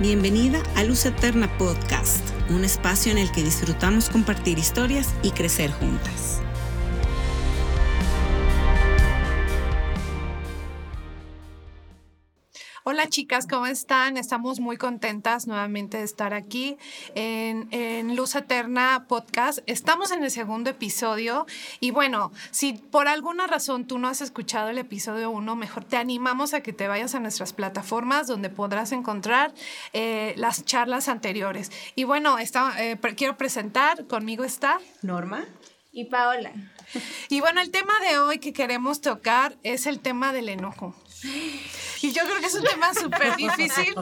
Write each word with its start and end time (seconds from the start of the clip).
Bienvenida 0.00 0.62
a 0.76 0.84
Luz 0.84 1.06
Eterna 1.06 1.48
Podcast, 1.58 2.24
un 2.50 2.62
espacio 2.62 3.10
en 3.10 3.18
el 3.18 3.32
que 3.32 3.42
disfrutamos 3.42 4.08
compartir 4.08 4.56
historias 4.56 5.12
y 5.24 5.32
crecer 5.32 5.72
juntas. 5.72 6.40
Chicas, 13.18 13.48
¿cómo 13.48 13.66
están? 13.66 14.16
Estamos 14.16 14.60
muy 14.60 14.76
contentas 14.76 15.48
nuevamente 15.48 15.98
de 15.98 16.04
estar 16.04 16.34
aquí 16.34 16.76
en, 17.16 18.14
Luz 18.14 18.36
Eterna 18.36 19.06
Podcast. 19.08 19.58
Estamos 19.66 20.12
en 20.12 20.22
el 20.22 20.30
segundo 20.30 20.70
episodio 20.70 21.44
y 21.80 21.90
bueno, 21.90 22.30
si 22.52 22.74
por 22.74 23.08
alguna 23.08 23.48
razón 23.48 23.88
tú 23.88 23.98
no 23.98 24.06
has 24.06 24.20
escuchado 24.20 24.68
el 24.68 24.78
episodio 24.78 25.32
1, 25.32 25.56
mejor 25.56 25.82
te 25.82 25.96
animamos 25.96 26.54
a 26.54 26.60
que 26.60 26.72
te 26.72 26.86
vayas 26.86 27.16
a 27.16 27.18
nuestras 27.18 27.52
plataformas 27.52 28.28
donde 28.28 28.50
podrás 28.50 28.92
encontrar 28.92 29.52
eh, 29.92 30.34
las 30.36 30.64
charlas 30.64 31.08
anteriores. 31.08 31.72
Y 31.96 32.04
bueno, 32.04 32.36
eh, 32.38 32.98
quiero 33.16 33.36
presentar, 33.36 34.06
conmigo 34.06 34.44
está 34.44 34.78
Norma 35.02 35.44
y 35.90 36.04
Paola. 36.04 36.52
Y 37.28 37.40
bueno, 37.40 37.60
el 37.60 37.72
tema 37.72 37.94
de 38.08 38.20
hoy 38.20 38.38
que 38.38 38.52
queremos 38.52 39.00
tocar 39.00 39.56
es 39.64 39.86
el 39.86 39.98
tema 39.98 40.32
del 40.32 40.50
enojo. 40.50 40.94
Y 42.02 42.12
yo 42.12 42.24
creo 42.24 42.40
que 42.40 42.46
es 42.46 42.54
un 42.54 42.64
tema 42.64 42.94
súper 42.94 43.36
difícil 43.36 43.94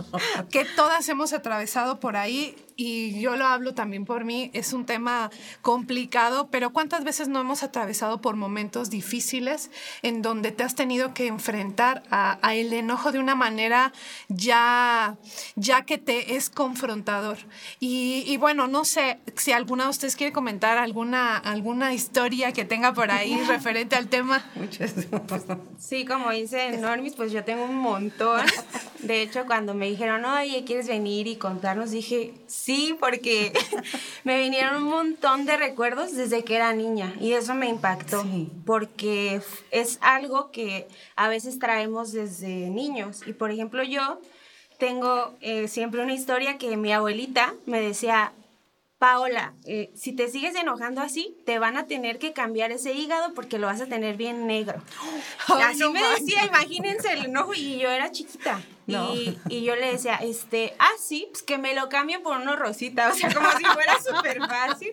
que 0.50 0.64
todas 0.64 1.08
hemos 1.08 1.32
atravesado 1.32 2.00
por 2.00 2.16
ahí 2.16 2.56
y 2.76 3.18
yo 3.20 3.36
lo 3.36 3.46
hablo 3.46 3.72
también 3.72 4.04
por 4.04 4.24
mí, 4.24 4.50
es 4.52 4.74
un 4.74 4.84
tema 4.84 5.30
complicado, 5.62 6.48
pero 6.50 6.70
¿cuántas 6.74 7.04
veces 7.04 7.26
no 7.26 7.40
hemos 7.40 7.62
atravesado 7.62 8.20
por 8.20 8.36
momentos 8.36 8.90
difíciles 8.90 9.70
en 10.02 10.20
donde 10.20 10.52
te 10.52 10.62
has 10.62 10.74
tenido 10.74 11.14
que 11.14 11.26
enfrentar 11.26 12.02
a, 12.10 12.38
el 12.54 12.72
enojo 12.74 13.12
de 13.12 13.18
una 13.18 13.34
manera 13.34 13.92
ya, 14.28 15.16
ya 15.54 15.82
que 15.86 15.96
te 15.96 16.36
es 16.36 16.50
confrontador? 16.50 17.38
Y, 17.80 18.36
bueno, 18.36 18.68
no 18.68 18.84
sé 18.84 19.18
si 19.36 19.52
alguna 19.52 19.84
de 19.84 19.90
ustedes 19.90 20.14
quiere 20.14 20.32
comentar 20.32 20.76
alguna, 20.76 21.38
alguna 21.38 21.94
historia 21.94 22.52
que 22.52 22.66
tenga 22.66 22.92
por 22.92 23.10
ahí 23.10 23.36
referente 23.48 23.96
al 23.96 24.08
tema. 24.08 24.44
Muchas. 24.54 24.94
Sí, 25.78 26.04
como 26.04 26.30
dice 26.30 26.76
Normis, 26.76 27.14
pues 27.14 27.32
yo 27.32 27.42
tengo 27.42 27.64
un 27.64 27.78
montón. 27.78 28.44
De 29.00 29.22
hecho, 29.22 29.46
cuando 29.46 29.72
me 29.72 29.88
dijeron, 29.88 30.24
oye, 30.24 30.64
¿quieres 30.64 30.88
venir 30.88 31.26
y 31.26 31.36
contarnos? 31.36 31.90
Dije, 31.90 32.34
sí, 32.46 32.65
porque 32.98 33.52
me 34.24 34.40
vinieron 34.40 34.82
un 34.82 34.88
montón 34.88 35.46
de 35.46 35.56
recuerdos 35.56 36.16
desde 36.16 36.42
que 36.44 36.56
era 36.56 36.72
niña 36.72 37.14
y 37.20 37.32
eso 37.32 37.54
me 37.54 37.68
impactó, 37.68 38.24
porque 38.64 39.40
es 39.70 39.98
algo 40.00 40.50
que 40.50 40.88
a 41.14 41.28
veces 41.28 41.58
traemos 41.58 42.12
desde 42.12 42.48
niños. 42.70 43.22
Y 43.26 43.32
por 43.32 43.50
ejemplo, 43.50 43.82
yo 43.84 44.20
tengo 44.78 45.34
eh, 45.40 45.68
siempre 45.68 46.02
una 46.02 46.14
historia 46.14 46.58
que 46.58 46.76
mi 46.76 46.92
abuelita 46.92 47.54
me 47.66 47.80
decía, 47.80 48.32
Paola, 48.98 49.52
eh, 49.66 49.90
si 49.94 50.12
te 50.12 50.28
sigues 50.28 50.54
enojando 50.54 51.02
así, 51.02 51.36
te 51.44 51.58
van 51.58 51.76
a 51.76 51.86
tener 51.86 52.18
que 52.18 52.32
cambiar 52.32 52.72
ese 52.72 52.94
hígado 52.94 53.34
porque 53.34 53.58
lo 53.58 53.66
vas 53.66 53.80
a 53.82 53.86
tener 53.86 54.16
bien 54.16 54.46
negro. 54.46 54.82
así 55.62 55.86
me 55.90 56.02
decía, 56.02 56.46
imagínense 56.46 57.12
el 57.12 57.26
enojo 57.26 57.52
y 57.52 57.78
yo 57.78 57.90
era 57.90 58.10
chiquita. 58.10 58.62
Y, 58.86 59.36
y, 59.48 59.64
yo 59.64 59.74
le 59.74 59.92
decía, 59.92 60.14
este, 60.16 60.74
ah, 60.78 60.92
sí, 60.98 61.26
pues 61.30 61.42
que 61.42 61.58
me 61.58 61.74
lo 61.74 61.88
cambien 61.88 62.22
por 62.22 62.38
uno 62.38 62.54
rosita, 62.54 63.08
o 63.08 63.14
sea, 63.14 63.34
como 63.34 63.50
si 63.58 63.64
fuera 63.64 63.96
súper 64.16 64.38
fácil. 64.38 64.92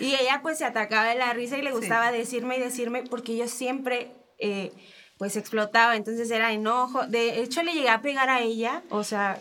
Y 0.00 0.14
ella 0.14 0.40
pues 0.42 0.58
se 0.58 0.64
atacaba 0.64 1.04
de 1.04 1.16
la 1.16 1.32
risa 1.34 1.58
y 1.58 1.62
le 1.62 1.70
gustaba 1.70 2.10
decirme 2.10 2.56
y 2.56 2.60
decirme, 2.60 3.04
porque 3.04 3.36
yo 3.36 3.46
siempre... 3.46 4.12
Eh, 4.38 4.72
pues 5.18 5.36
explotaba, 5.36 5.96
entonces 5.96 6.30
era 6.30 6.52
enojo. 6.52 7.06
De 7.06 7.40
hecho, 7.40 7.62
le 7.62 7.72
llegué 7.72 7.88
a 7.88 8.02
pegar 8.02 8.28
a 8.28 8.40
ella, 8.40 8.82
o 8.90 9.02
sea, 9.02 9.38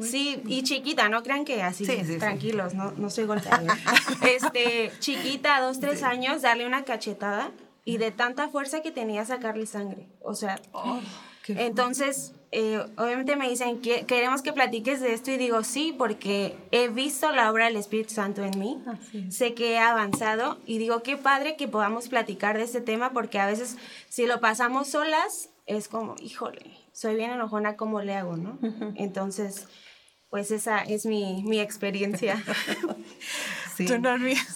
Sí, 0.00 0.42
y 0.46 0.62
chiquita, 0.62 1.08
no 1.08 1.22
crean 1.22 1.44
que 1.44 1.62
así, 1.62 1.86
tranquilos, 2.18 2.74
no, 2.74 2.92
no 2.92 3.10
soy 3.10 3.24
golpeada. 3.24 3.76
este, 4.22 4.90
chiquita, 4.98 5.60
dos, 5.60 5.80
tres 5.80 6.02
años, 6.02 6.42
darle 6.42 6.66
una 6.66 6.84
cachetada 6.84 7.50
y 7.84 7.98
de 7.98 8.10
tanta 8.10 8.48
fuerza 8.48 8.82
que 8.82 8.90
tenía 8.90 9.24
sacarle 9.24 9.66
sangre. 9.66 10.08
O 10.20 10.34
sea, 10.34 10.60
oh, 10.72 11.00
entonces, 11.48 12.34
eh, 12.52 12.84
obviamente 12.96 13.36
me 13.36 13.48
dicen, 13.48 13.80
que 13.80 14.06
queremos 14.06 14.42
que 14.42 14.52
platiques 14.52 15.00
de 15.00 15.14
esto 15.14 15.30
y 15.30 15.36
digo, 15.36 15.62
sí, 15.64 15.94
porque 15.96 16.56
he 16.70 16.88
visto 16.88 17.32
la 17.32 17.50
obra 17.50 17.66
del 17.66 17.76
Espíritu 17.76 18.14
Santo 18.14 18.44
en 18.44 18.58
mí, 18.58 18.82
sé 19.30 19.54
que 19.54 19.72
he 19.72 19.78
avanzado 19.78 20.58
y 20.66 20.78
digo, 20.78 21.02
qué 21.02 21.16
padre 21.16 21.56
que 21.56 21.68
podamos 21.68 22.08
platicar 22.08 22.56
de 22.56 22.64
este 22.64 22.80
tema 22.80 23.12
porque 23.12 23.38
a 23.38 23.46
veces 23.46 23.76
si 24.08 24.26
lo 24.26 24.40
pasamos 24.40 24.88
solas, 24.88 25.50
es 25.66 25.88
como, 25.88 26.16
híjole, 26.20 26.77
soy 26.98 27.14
bien 27.14 27.30
enojona, 27.30 27.76
¿cómo 27.76 28.02
le 28.02 28.16
hago, 28.16 28.36
no? 28.36 28.58
Entonces, 28.96 29.68
pues 30.30 30.50
esa 30.50 30.80
es 30.80 31.06
mi, 31.06 31.44
mi 31.44 31.60
experiencia. 31.60 32.42
sí, 33.76 33.86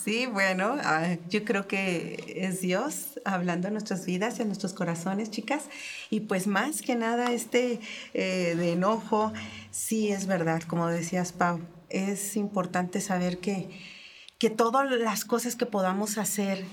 sí, 0.03 0.27
bueno, 0.27 0.75
ah, 0.83 1.19
yo 1.29 1.45
creo 1.45 1.69
que 1.69 2.35
es 2.37 2.61
Dios 2.61 3.21
hablando 3.25 3.69
en 3.69 3.75
nuestras 3.75 4.05
vidas 4.07 4.41
y 4.41 4.43
en 4.43 4.49
nuestros 4.49 4.73
corazones, 4.73 5.31
chicas. 5.31 5.67
Y 6.11 6.21
pues 6.21 6.49
más 6.49 6.83
que 6.83 6.97
nada 6.97 7.31
este 7.31 7.79
eh, 8.13 8.57
de 8.57 8.73
enojo, 8.73 9.33
sí 9.71 10.11
es 10.11 10.27
verdad, 10.27 10.63
como 10.67 10.89
decías, 10.89 11.31
Pau, 11.31 11.61
es 11.91 12.35
importante 12.35 13.01
saber 13.01 13.39
que, 13.39 13.71
que 14.41 14.51
todas 14.51 14.91
las 14.91 15.25
cosas 15.25 15.55
que 15.55 15.67
podamos 15.67 16.19
hacer 16.19 16.65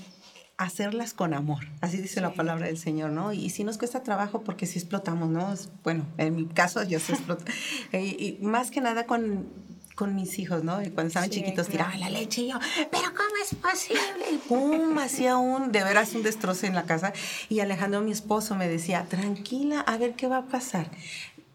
hacerlas 0.64 1.14
con 1.14 1.32
amor, 1.32 1.66
así 1.80 1.96
dice 1.96 2.20
la 2.20 2.34
palabra 2.34 2.66
del 2.66 2.78
Señor, 2.78 3.10
¿no? 3.10 3.32
Y 3.32 3.48
si 3.50 3.64
nos 3.64 3.78
cuesta 3.78 4.02
trabajo 4.02 4.42
porque 4.42 4.66
si 4.66 4.78
explotamos, 4.78 5.30
¿no? 5.30 5.54
bueno, 5.82 6.06
en 6.18 6.36
mi 6.36 6.46
caso 6.46 6.82
yo 6.82 7.00
se 7.00 7.12
exploto. 7.12 7.44
y, 7.92 8.38
más 8.42 8.70
que 8.70 8.82
nada 8.82 9.06
con, 9.06 9.48
con 9.94 10.14
mis 10.14 10.38
hijos, 10.38 10.62
¿no? 10.62 10.82
Y 10.82 10.90
cuando 10.90 11.08
estaban 11.08 11.30
chiquitos 11.30 11.68
tiraban 11.68 11.98
la 11.98 12.10
leche 12.10 12.42
y 12.42 12.48
yo, 12.50 12.58
pero 12.90 13.04
¿cómo 13.14 13.30
es 13.42 13.54
posible? 13.54 14.32
Y 14.32 14.36
pum, 14.36 14.98
hacía 14.98 15.38
un, 15.38 15.72
de 15.72 15.82
veras 15.82 16.14
un 16.14 16.22
destrozo 16.22 16.66
en 16.66 16.74
la 16.74 16.84
casa. 16.84 17.14
Y 17.48 17.60
Alejandro, 17.60 18.02
mi 18.02 18.12
esposo, 18.12 18.54
me 18.54 18.68
decía, 18.68 19.06
tranquila, 19.08 19.80
a 19.80 19.96
ver 19.96 20.14
qué 20.14 20.26
va 20.26 20.38
a 20.38 20.46
pasar 20.46 20.90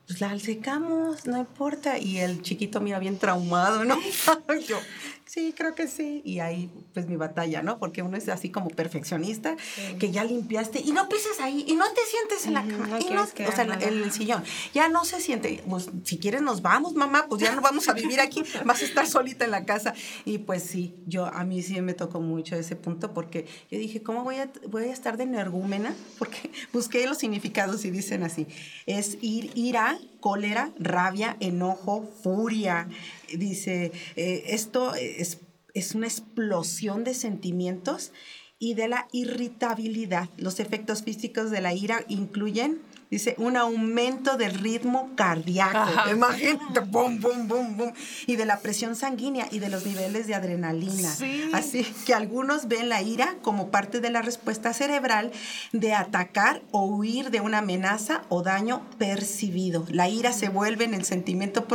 pues 0.07 0.22
la 0.22 0.37
secamos, 0.39 1.25
no 1.25 1.37
importa. 1.37 1.97
Y 1.97 2.19
el 2.19 2.41
chiquito, 2.41 2.79
mira, 2.81 2.99
bien 2.99 3.17
traumado, 3.17 3.85
¿no? 3.85 3.97
yo, 4.67 4.77
sí, 5.25 5.53
creo 5.56 5.75
que 5.75 5.88
sí. 5.88 6.22
Y 6.24 6.40
ahí, 6.40 6.72
pues 6.94 7.08
mi 7.08 7.16
batalla, 7.16 7.62
¿no? 7.62 7.78
Porque 7.80 8.02
uno 8.02 8.18
es 8.18 8.30
así 8.30 8.50
como 8.50 8.69
perfeccionista, 8.69 9.56
que 10.00 10.12
ya 10.12 10.24
limpiaste 10.24 10.80
y 10.80 10.91
no 10.91 11.09
pises 11.09 11.40
ahí 11.40 11.66
y 11.68 11.75
no 11.75 11.86
te 11.91 12.02
sientes 12.09 12.46
en 12.46 12.53
la 12.53 12.62
cama. 12.62 12.97
o 12.97 13.52
sea, 13.52 13.64
en 13.64 14.03
el 14.03 14.12
sillón. 14.12 14.44
Ya 14.74 14.88
no 14.90 15.06
se 15.06 15.19
siente. 15.19 15.64
Pues 15.68 15.90
si 16.03 16.18
quieres 16.18 16.41
nos 16.41 16.62
vamos, 16.62 16.94
mamá, 16.94 17.25
pues 17.30 17.41
ya 17.41 17.53
no 17.53 17.62
vamos 17.62 17.90
a 17.90 17.94
vivir 17.94 18.19
aquí, 18.19 18.44
vas 18.66 18.81
a 18.81 18.85
estar 18.85 19.08
solita 19.08 19.46
en 19.46 19.52
la 19.52 19.66
casa. 19.66 19.94
Y 20.25 20.40
pues 20.40 20.64
sí, 20.64 20.96
yo, 21.06 21.25
a 21.25 21.44
mí 21.44 21.62
sí 21.62 21.80
me 21.81 21.94
tocó 21.94 22.22
mucho 22.22 22.56
ese 22.56 22.75
punto 22.75 23.14
porque 23.14 23.46
yo 23.72 23.78
dije, 23.78 24.02
¿cómo 24.02 24.24
voy 24.24 24.38
a, 24.38 24.50
voy 24.68 24.84
a 24.84 24.94
estar 24.94 25.18
de 25.18 25.24
energúmena? 25.24 25.94
Porque 26.19 26.52
busqué 26.72 27.06
los 27.08 27.18
significados 27.18 27.85
y 27.85 27.91
dicen 27.91 28.24
así, 28.24 28.47
es 28.85 29.18
ir, 29.22 29.52
ira, 29.56 30.00
cólera, 30.19 30.72
rabia, 30.80 31.38
enojo, 31.40 32.09
furia, 32.24 32.88
dice, 33.34 33.91
eh, 34.16 34.44
esto 34.47 34.94
es, 34.96 35.40
es 35.74 35.96
una 35.96 36.08
explosión 36.08 37.03
de 37.03 37.13
sentimientos 37.13 38.12
y 38.59 38.74
de 38.74 38.88
la 38.88 39.08
irritabilidad. 39.12 40.30
Los 40.38 40.59
efectos 40.59 41.03
físicos 41.03 41.52
de 41.52 41.62
la 41.62 41.74
ira 41.74 42.06
incluyen 42.08 42.81
Dice, 43.11 43.35
un 43.38 43.55
aumento 43.55 44.35
del 44.35 44.53
ritmo 44.55 45.11
cardíaco. 45.16 46.09
Imagínate, 46.11 46.79
bum, 46.79 47.19
bum, 47.19 47.47
bum, 47.47 47.77
bum. 47.77 47.91
Y 48.25 48.35
de 48.35 48.45
la 48.45 48.59
presión 48.59 48.95
sanguínea 48.95 49.47
y 49.51 49.59
de 49.59 49.69
los 49.69 49.85
niveles 49.85 50.27
de 50.27 50.33
adrenalina. 50.35 51.13
Así 51.53 51.83
que 52.05 52.13
algunos 52.13 52.67
ven 52.67 52.89
la 52.89 53.01
ira 53.01 53.35
como 53.41 53.69
parte 53.69 54.01
de 54.01 54.09
la 54.09 54.21
respuesta 54.21 54.73
cerebral 54.73 55.31
de 55.71 55.93
atacar 55.93 56.61
o 56.71 56.85
huir 56.85 57.29
de 57.29 57.41
una 57.41 57.59
amenaza 57.59 58.23
o 58.29 58.41
daño 58.41 58.81
percibido. 58.97 59.85
La 59.90 60.09
ira 60.09 60.34
se 60.34 60.49
vuelve 60.49 60.85
en 60.85 60.93
el 60.93 61.05
sentimiento, 61.05 61.67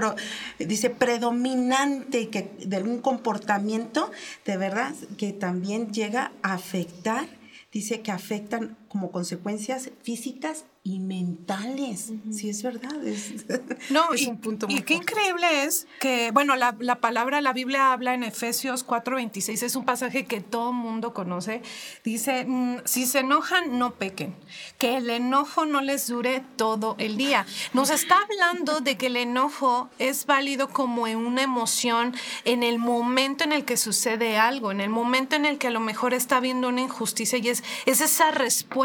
dice, 0.58 0.90
predominante 0.90 2.28
que, 2.28 2.50
de 2.58 2.82
un 2.82 3.00
comportamiento 3.00 4.10
de 4.44 4.56
verdad 4.56 4.94
que 5.16 5.32
también 5.32 5.92
llega 5.92 6.32
a 6.42 6.54
afectar 6.54 7.26
dice 7.72 8.00
que 8.00 8.10
afectan 8.10 8.76
como 8.90 9.12
consecuencias 9.12 9.92
físicas 10.02 10.64
y 10.82 10.98
mentales. 10.98 12.10
Sí, 12.32 12.48
es 12.48 12.62
verdad. 12.64 13.06
Es, 13.06 13.44
no, 13.90 14.02
y, 14.16 14.26
un 14.26 14.38
punto 14.38 14.66
muy 14.66 14.78
Y 14.78 14.82
qué 14.82 14.94
increíble 14.94 15.62
es 15.62 15.86
que, 16.00 16.32
bueno, 16.32 16.56
la, 16.56 16.74
la, 16.80 16.96
palabra, 16.96 17.40
la 17.40 17.52
Biblia 17.52 17.92
habla 17.92 18.14
en 18.14 18.24
Efesios 18.24 18.84
4:26, 18.84 19.62
es 19.62 19.76
un 19.76 19.84
pasaje 19.84 20.24
que 20.24 20.40
todo 20.40 20.72
mundo 20.72 21.14
conoce. 21.14 21.62
Dice, 22.02 22.46
mm, 22.48 22.78
si 22.84 23.06
se 23.06 23.20
enojan, 23.20 23.78
no 23.78 23.94
pequen, 23.94 24.34
que 24.78 24.96
el 24.96 25.08
enojo 25.10 25.66
no 25.66 25.82
les 25.82 26.08
dure 26.08 26.42
todo 26.56 26.96
el 26.98 27.16
día. 27.16 27.46
Nos 27.72 27.90
está 27.90 28.18
hablando 28.18 28.80
de 28.80 28.96
que 28.96 29.06
el 29.06 29.18
enojo 29.18 29.88
es 30.00 30.26
válido 30.26 30.68
como 30.68 31.02
una 31.02 31.42
emoción 31.42 32.16
en 32.44 32.64
el 32.64 32.80
momento 32.80 33.44
en 33.44 33.52
el 33.52 33.64
que 33.64 33.76
sucede 33.76 34.36
algo, 34.36 34.72
en 34.72 34.80
el 34.80 34.90
momento 34.90 35.36
en 35.36 35.46
el 35.46 35.58
que 35.58 35.68
a 35.68 35.70
lo 35.70 35.80
mejor 35.80 36.12
está 36.12 36.38
habiendo 36.38 36.68
una 36.68 36.80
injusticia 36.80 37.38
y 37.38 37.50
es, 37.50 37.62
es 37.86 38.00
esa 38.00 38.32
respuesta 38.32 38.79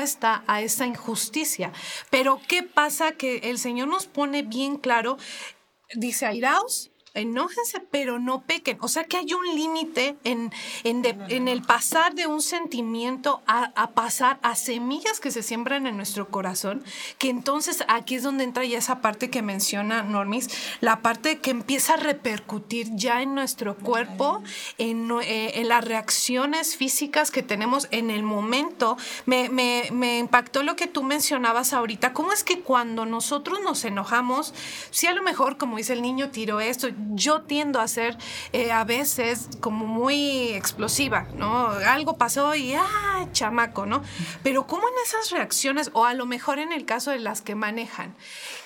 a 0.47 0.62
esa 0.62 0.86
injusticia. 0.86 1.71
Pero 2.09 2.42
¿qué 2.47 2.63
pasa? 2.63 3.13
Que 3.13 3.38
el 3.50 3.57
Señor 3.57 3.88
nos 3.88 4.07
pone 4.07 4.44
bien 4.44 4.77
claro 4.77 5.18
dice 5.94 6.25
airaos, 6.25 6.92
enójense, 7.15 7.79
pero 7.79 8.19
no 8.19 8.41
pequen. 8.41 8.77
O 8.81 8.88
sea 8.88 9.06
que 9.06 9.17
hay 9.17 9.33
un 9.33 9.56
límite 9.56 10.15
en, 10.23 10.51
en, 10.83 11.47
el 11.47 11.62
pasar 11.62 12.13
de 12.13 12.27
un 12.27 12.41
sentimiento 12.41 13.41
a, 13.47 13.71
a, 13.75 13.91
pasar 13.91 14.39
a 14.41 14.56
semillas 14.56 15.19
que 15.19 15.31
se 15.31 15.41
siembran 15.41 15.88
en 15.88 15.97
nuestro 15.97 16.29
corazón, 16.29 16.83
que 17.17 17.29
entonces 17.29 17.83
aquí 17.88 18.15
es 18.15 18.23
donde 18.23 18.44
entra 18.44 18.65
ya 18.65 18.77
esa 18.77 19.01
parte 19.01 19.29
que 19.29 19.41
menciona 19.41 20.03
Normis, 20.03 20.50
la 20.81 21.01
parte 21.01 21.39
que 21.39 21.51
empieza 21.51 21.94
a 21.94 21.97
repercutir 21.97 22.89
ya 22.95 23.21
en 23.21 23.33
nuestro 23.33 23.75
cuerpo, 23.75 24.44
en, 24.77 25.09
eh, 25.21 25.59
en 25.59 25.69
las 25.69 25.83
reacciones 25.83 26.75
físicas 26.75 27.31
que 27.31 27.44
tenemos 27.44 27.88
en 27.91 28.09
el 28.12 28.23
momento. 28.23 28.97
Me, 29.25 29.50
me, 29.50 29.89
me 29.91 30.19
impactó 30.19 30.63
lo 30.63 30.75
que 30.75 30.88
tú 30.88 31.03
mencionabas 31.03 31.73
ahorita, 31.73 32.13
cómo 32.13 32.33
es 32.33 32.44
que 32.44 32.59
cuando 32.59 33.06
nosotros 33.06 33.59
nos 33.63 33.85
enojamos, 33.85 34.53
si 34.91 35.07
a 35.07 35.13
lo 35.13 35.23
mejor, 35.23 35.57
como 35.57 35.77
dice 35.77 35.94
el 35.94 36.01
niño, 36.01 36.29
tiró 36.29 36.59
esto, 36.59 36.88
yo 37.12 37.42
tiendo 37.42 37.80
a 37.80 37.88
ser 37.88 38.18
eh, 38.54 38.72
a 38.72 38.84
veces 38.84 39.50
como 39.60 39.86
muy 39.86 40.50
explosiva, 40.50 41.28
¿no? 41.38 41.68
Algo 41.68 42.18
pasó 42.18 42.56
y, 42.56 42.74
ah, 42.74 43.28
chamaco, 43.31 43.86
¿no? 43.86 44.04
Pero 44.44 44.68
¿cómo 44.68 44.88
en 44.88 44.94
esas 45.06 45.31
reacciones, 45.31 45.92
o 45.94 46.06
a 46.06 46.13
lo 46.13 46.25
mejor 46.25 46.60
en 46.60 46.72
el 46.72 46.86
caso 46.86 47.12
de 47.12 47.19
las 47.19 47.42
que 47.42 47.56
manejan? 47.56 48.16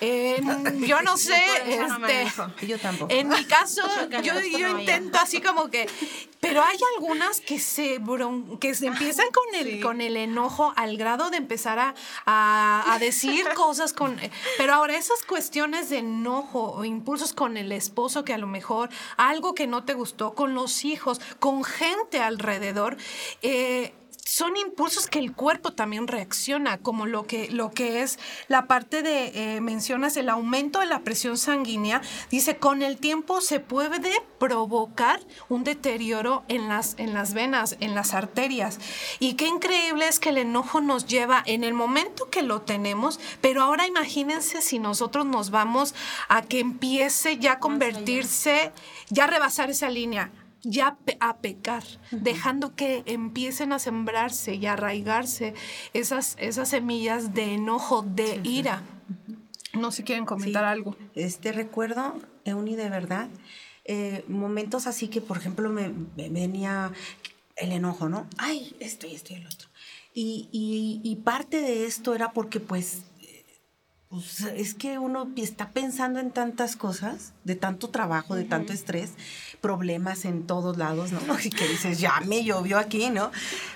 yo 0.00 1.02
no 1.02 1.16
sé, 1.16 1.42
este, 1.66 2.66
yo 2.66 2.78
tampoco. 2.78 3.12
En 3.12 3.28
mi 3.28 3.44
caso, 3.44 3.82
yo, 4.22 4.40
yo 4.40 4.78
intento 4.78 5.18
así 5.18 5.40
como 5.40 5.70
que, 5.70 5.88
pero 6.40 6.62
hay 6.62 6.78
algunas 6.96 7.40
que 7.40 7.58
se, 7.58 8.00
que 8.60 8.74
se 8.74 8.86
empiezan 8.86 9.26
con 9.30 9.54
el, 9.54 9.80
con 9.80 10.00
el 10.00 10.16
enojo 10.16 10.72
al 10.74 10.96
grado 10.96 11.30
de 11.30 11.36
empezar 11.36 11.78
a, 11.78 11.94
a, 12.24 12.94
a 12.94 12.98
decir 12.98 13.44
cosas 13.54 13.92
con... 13.92 14.18
Pero 14.56 14.74
ahora 14.74 14.96
esas 14.96 15.22
cuestiones 15.22 15.90
de 15.90 15.98
enojo 15.98 16.72
o 16.72 16.84
impulsos 16.84 17.34
con 17.34 17.56
el 17.56 17.72
esposo 17.72 18.24
que 18.24 18.32
a 18.32 18.38
lo 18.38 18.46
mejor 18.46 18.88
algo 19.18 19.54
que 19.54 19.66
no 19.66 19.84
te 19.84 19.92
gustó, 19.92 20.34
con 20.34 20.54
los 20.54 20.84
hijos, 20.84 21.20
con 21.38 21.62
gente 21.62 22.20
alrededor, 22.20 22.96
eh, 23.42 23.92
son 24.30 24.56
impulsos 24.56 25.08
que 25.08 25.18
el 25.18 25.34
cuerpo 25.34 25.72
también 25.72 26.06
reacciona, 26.06 26.78
como 26.78 27.04
lo 27.04 27.26
que, 27.26 27.50
lo 27.50 27.72
que 27.72 28.02
es 28.02 28.16
la 28.46 28.68
parte 28.68 29.02
de, 29.02 29.56
eh, 29.56 29.60
mencionas, 29.60 30.16
el 30.16 30.28
aumento 30.28 30.78
de 30.78 30.86
la 30.86 31.00
presión 31.00 31.36
sanguínea. 31.36 32.00
Dice, 32.30 32.56
con 32.56 32.82
el 32.82 32.98
tiempo 32.98 33.40
se 33.40 33.58
puede 33.58 34.12
provocar 34.38 35.18
un 35.48 35.64
deterioro 35.64 36.44
en 36.46 36.68
las, 36.68 36.94
en 36.98 37.12
las 37.12 37.34
venas, 37.34 37.76
en 37.80 37.96
las 37.96 38.14
arterias. 38.14 38.78
Y 39.18 39.34
qué 39.34 39.48
increíble 39.48 40.06
es 40.06 40.20
que 40.20 40.28
el 40.28 40.38
enojo 40.38 40.80
nos 40.80 41.06
lleva 41.06 41.42
en 41.44 41.64
el 41.64 41.74
momento 41.74 42.30
que 42.30 42.42
lo 42.42 42.60
tenemos, 42.60 43.18
pero 43.40 43.62
ahora 43.64 43.88
imagínense 43.88 44.62
si 44.62 44.78
nosotros 44.78 45.26
nos 45.26 45.50
vamos 45.50 45.92
a 46.28 46.42
que 46.42 46.60
empiece 46.60 47.38
ya 47.38 47.54
a 47.54 47.58
convertirse, 47.58 48.70
ya 49.08 49.24
a 49.24 49.26
rebasar 49.26 49.70
esa 49.70 49.90
línea 49.90 50.30
ya 50.62 50.98
a 51.20 51.38
pecar, 51.38 51.84
dejando 52.10 52.74
que 52.74 53.02
empiecen 53.06 53.72
a 53.72 53.78
sembrarse 53.78 54.54
y 54.54 54.66
a 54.66 54.74
arraigarse 54.74 55.54
esas, 55.94 56.36
esas 56.38 56.68
semillas 56.68 57.34
de 57.34 57.54
enojo, 57.54 58.02
de 58.02 58.40
ira. 58.44 58.82
No 59.72 59.90
sé 59.90 59.98
si 59.98 60.02
quieren 60.04 60.26
comentar 60.26 60.64
algo. 60.64 60.96
Este 61.14 61.52
recuerdo, 61.52 62.18
Euni, 62.44 62.76
de 62.76 62.88
verdad, 62.88 63.28
eh, 63.84 64.24
momentos 64.28 64.86
así 64.86 65.08
que, 65.08 65.20
por 65.20 65.36
ejemplo, 65.36 65.70
me, 65.70 65.92
venía 66.16 66.92
el 67.56 67.72
enojo, 67.72 68.08
¿no? 68.08 68.26
Ay, 68.38 68.74
esto 68.80 69.06
y 69.06 69.14
esto 69.14 69.32
y 69.32 69.36
el 69.36 69.46
otro. 69.46 69.68
Y, 70.12 70.48
y, 71.04 71.16
parte 71.16 71.60
de 71.60 71.86
esto 71.86 72.14
era 72.14 72.32
porque, 72.32 72.58
pues, 72.58 73.02
pues, 74.10 74.40
es 74.40 74.74
que 74.74 74.98
uno 74.98 75.30
está 75.36 75.70
pensando 75.70 76.18
en 76.18 76.32
tantas 76.32 76.74
cosas, 76.74 77.32
de 77.44 77.54
tanto 77.54 77.90
trabajo, 77.90 78.34
de 78.34 78.42
tanto 78.42 78.72
estrés, 78.72 79.12
problemas 79.60 80.24
en 80.24 80.48
todos 80.48 80.76
lados, 80.76 81.12
¿no? 81.12 81.20
Y 81.44 81.50
que 81.50 81.68
dices, 81.68 82.00
ya 82.00 82.20
me 82.26 82.42
llovió 82.42 82.78
aquí, 82.78 83.08
¿no? 83.08 83.30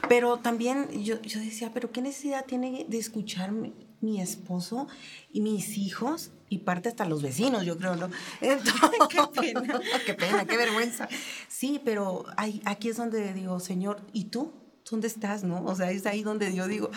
Pero 0.08 0.38
también 0.38 0.88
yo, 1.04 1.22
yo 1.22 1.38
decía, 1.38 1.70
pero 1.72 1.92
¿qué 1.92 2.02
necesidad 2.02 2.44
tiene 2.46 2.84
de 2.88 2.98
escuchar 2.98 3.52
mi, 3.52 3.72
esposo 4.20 4.88
y 5.32 5.40
mis 5.40 5.78
hijos? 5.78 6.32
Y 6.48 6.58
parte 6.58 6.88
hasta 6.88 7.04
los 7.04 7.22
vecinos, 7.22 7.64
yo 7.64 7.78
creo, 7.78 7.94
¿no? 7.94 8.10
qué 8.40 9.20
pena, 9.32 9.80
qué 10.06 10.14
pena, 10.14 10.44
qué 10.46 10.56
vergüenza. 10.56 11.08
Sí, 11.46 11.80
pero 11.84 12.24
aquí 12.64 12.88
es 12.88 12.96
donde 12.96 13.32
digo, 13.34 13.60
Señor, 13.60 14.00
¿y 14.12 14.24
tú? 14.24 14.52
¿Dónde 14.90 15.06
estás, 15.06 15.44
no? 15.44 15.64
O 15.64 15.76
sea, 15.76 15.92
es 15.92 16.06
ahí 16.06 16.24
donde 16.24 16.52
yo 16.54 16.66
digo, 16.66 16.90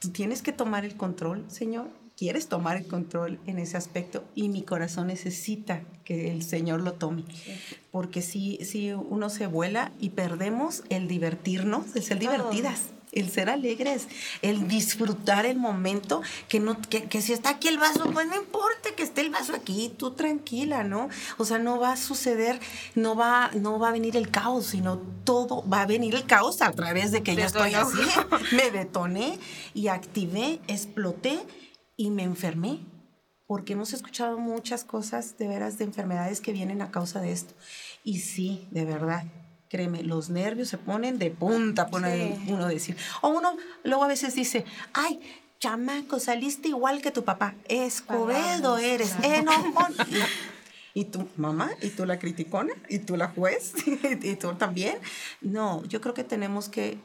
tú 0.00 0.10
tienes 0.10 0.42
que 0.42 0.52
tomar 0.52 0.84
el 0.84 0.96
control, 0.96 1.44
Señor, 1.48 1.88
quieres 2.16 2.48
tomar 2.48 2.76
el 2.76 2.86
control 2.86 3.40
en 3.46 3.58
ese 3.58 3.76
aspecto 3.76 4.24
y 4.34 4.48
mi 4.48 4.62
corazón 4.62 5.08
necesita 5.08 5.82
que 6.04 6.30
el 6.30 6.42
Señor 6.42 6.80
lo 6.80 6.92
tome. 6.92 7.24
Porque 7.90 8.22
si, 8.22 8.58
si 8.64 8.92
uno 8.92 9.30
se 9.30 9.46
vuela 9.46 9.92
y 9.98 10.10
perdemos 10.10 10.84
el 10.90 11.08
divertirnos, 11.08 11.94
el 11.96 12.02
ser 12.02 12.18
divertidas. 12.18 12.82
El 13.12 13.30
ser 13.30 13.48
alegres, 13.48 14.08
el 14.42 14.66
disfrutar 14.66 15.46
el 15.46 15.56
momento, 15.56 16.20
que 16.48 16.58
no, 16.58 16.76
que, 16.82 17.22
si 17.22 17.32
está 17.32 17.50
aquí 17.50 17.68
el 17.68 17.78
vaso, 17.78 18.10
pues 18.10 18.26
no 18.26 18.34
importa 18.34 18.90
que 18.96 19.04
esté 19.04 19.20
el 19.20 19.30
vaso 19.30 19.54
aquí, 19.54 19.94
tú 19.96 20.10
tranquila, 20.10 20.82
¿no? 20.82 21.08
O 21.38 21.44
sea, 21.44 21.60
no 21.60 21.78
va 21.78 21.92
a 21.92 21.96
suceder, 21.96 22.58
no 22.96 23.14
va, 23.14 23.52
no 23.54 23.78
va 23.78 23.90
a 23.90 23.92
venir 23.92 24.16
el 24.16 24.32
caos, 24.32 24.66
sino 24.66 24.98
todo 25.22 25.64
va 25.68 25.82
a 25.82 25.86
venir 25.86 26.16
el 26.16 26.26
caos 26.26 26.60
a 26.60 26.72
través 26.72 27.12
de 27.12 27.22
que 27.22 27.36
yo 27.36 27.44
estoy 27.44 27.74
así, 27.74 28.00
me 28.56 28.72
detoné 28.72 29.38
y 29.74 29.86
activé, 29.86 30.58
exploté 30.66 31.38
y 31.96 32.10
me 32.10 32.22
enfermé, 32.22 32.80
porque 33.46 33.74
hemos 33.74 33.92
escuchado 33.92 34.38
muchas 34.38 34.84
cosas 34.84 35.36
de 35.38 35.48
veras 35.48 35.78
de 35.78 35.84
enfermedades 35.84 36.40
que 36.40 36.52
vienen 36.52 36.82
a 36.82 36.90
causa 36.90 37.20
de 37.20 37.32
esto. 37.32 37.54
Y 38.02 38.20
sí, 38.20 38.66
de 38.70 38.84
verdad, 38.84 39.24
créeme, 39.68 40.02
los 40.02 40.30
nervios 40.30 40.68
se 40.68 40.78
ponen 40.78 41.18
de 41.18 41.30
punta, 41.30 41.88
pone 41.88 42.40
uno 42.48 42.66
decir. 42.66 42.96
O 43.20 43.28
uno 43.28 43.56
luego 43.82 44.04
a 44.04 44.08
veces 44.08 44.34
dice, 44.34 44.64
ay, 44.92 45.20
chamaco, 45.58 46.20
saliste 46.20 46.68
igual 46.68 47.00
que 47.00 47.10
tu 47.10 47.24
papá, 47.24 47.54
escobedo 47.68 48.78
eres, 48.78 49.14
enojón. 49.22 49.94
Y 50.96 51.06
tu 51.06 51.26
mamá, 51.36 51.72
y 51.82 51.88
tú 51.88 52.06
la 52.06 52.20
criticona, 52.20 52.72
y 52.88 53.00
tú 53.00 53.16
la 53.16 53.26
juez, 53.26 53.72
y 54.22 54.36
tú 54.36 54.54
también. 54.54 54.98
No, 55.40 55.84
yo 55.86 56.00
creo 56.00 56.14
que 56.14 56.22
tenemos 56.22 56.68
que 56.68 56.98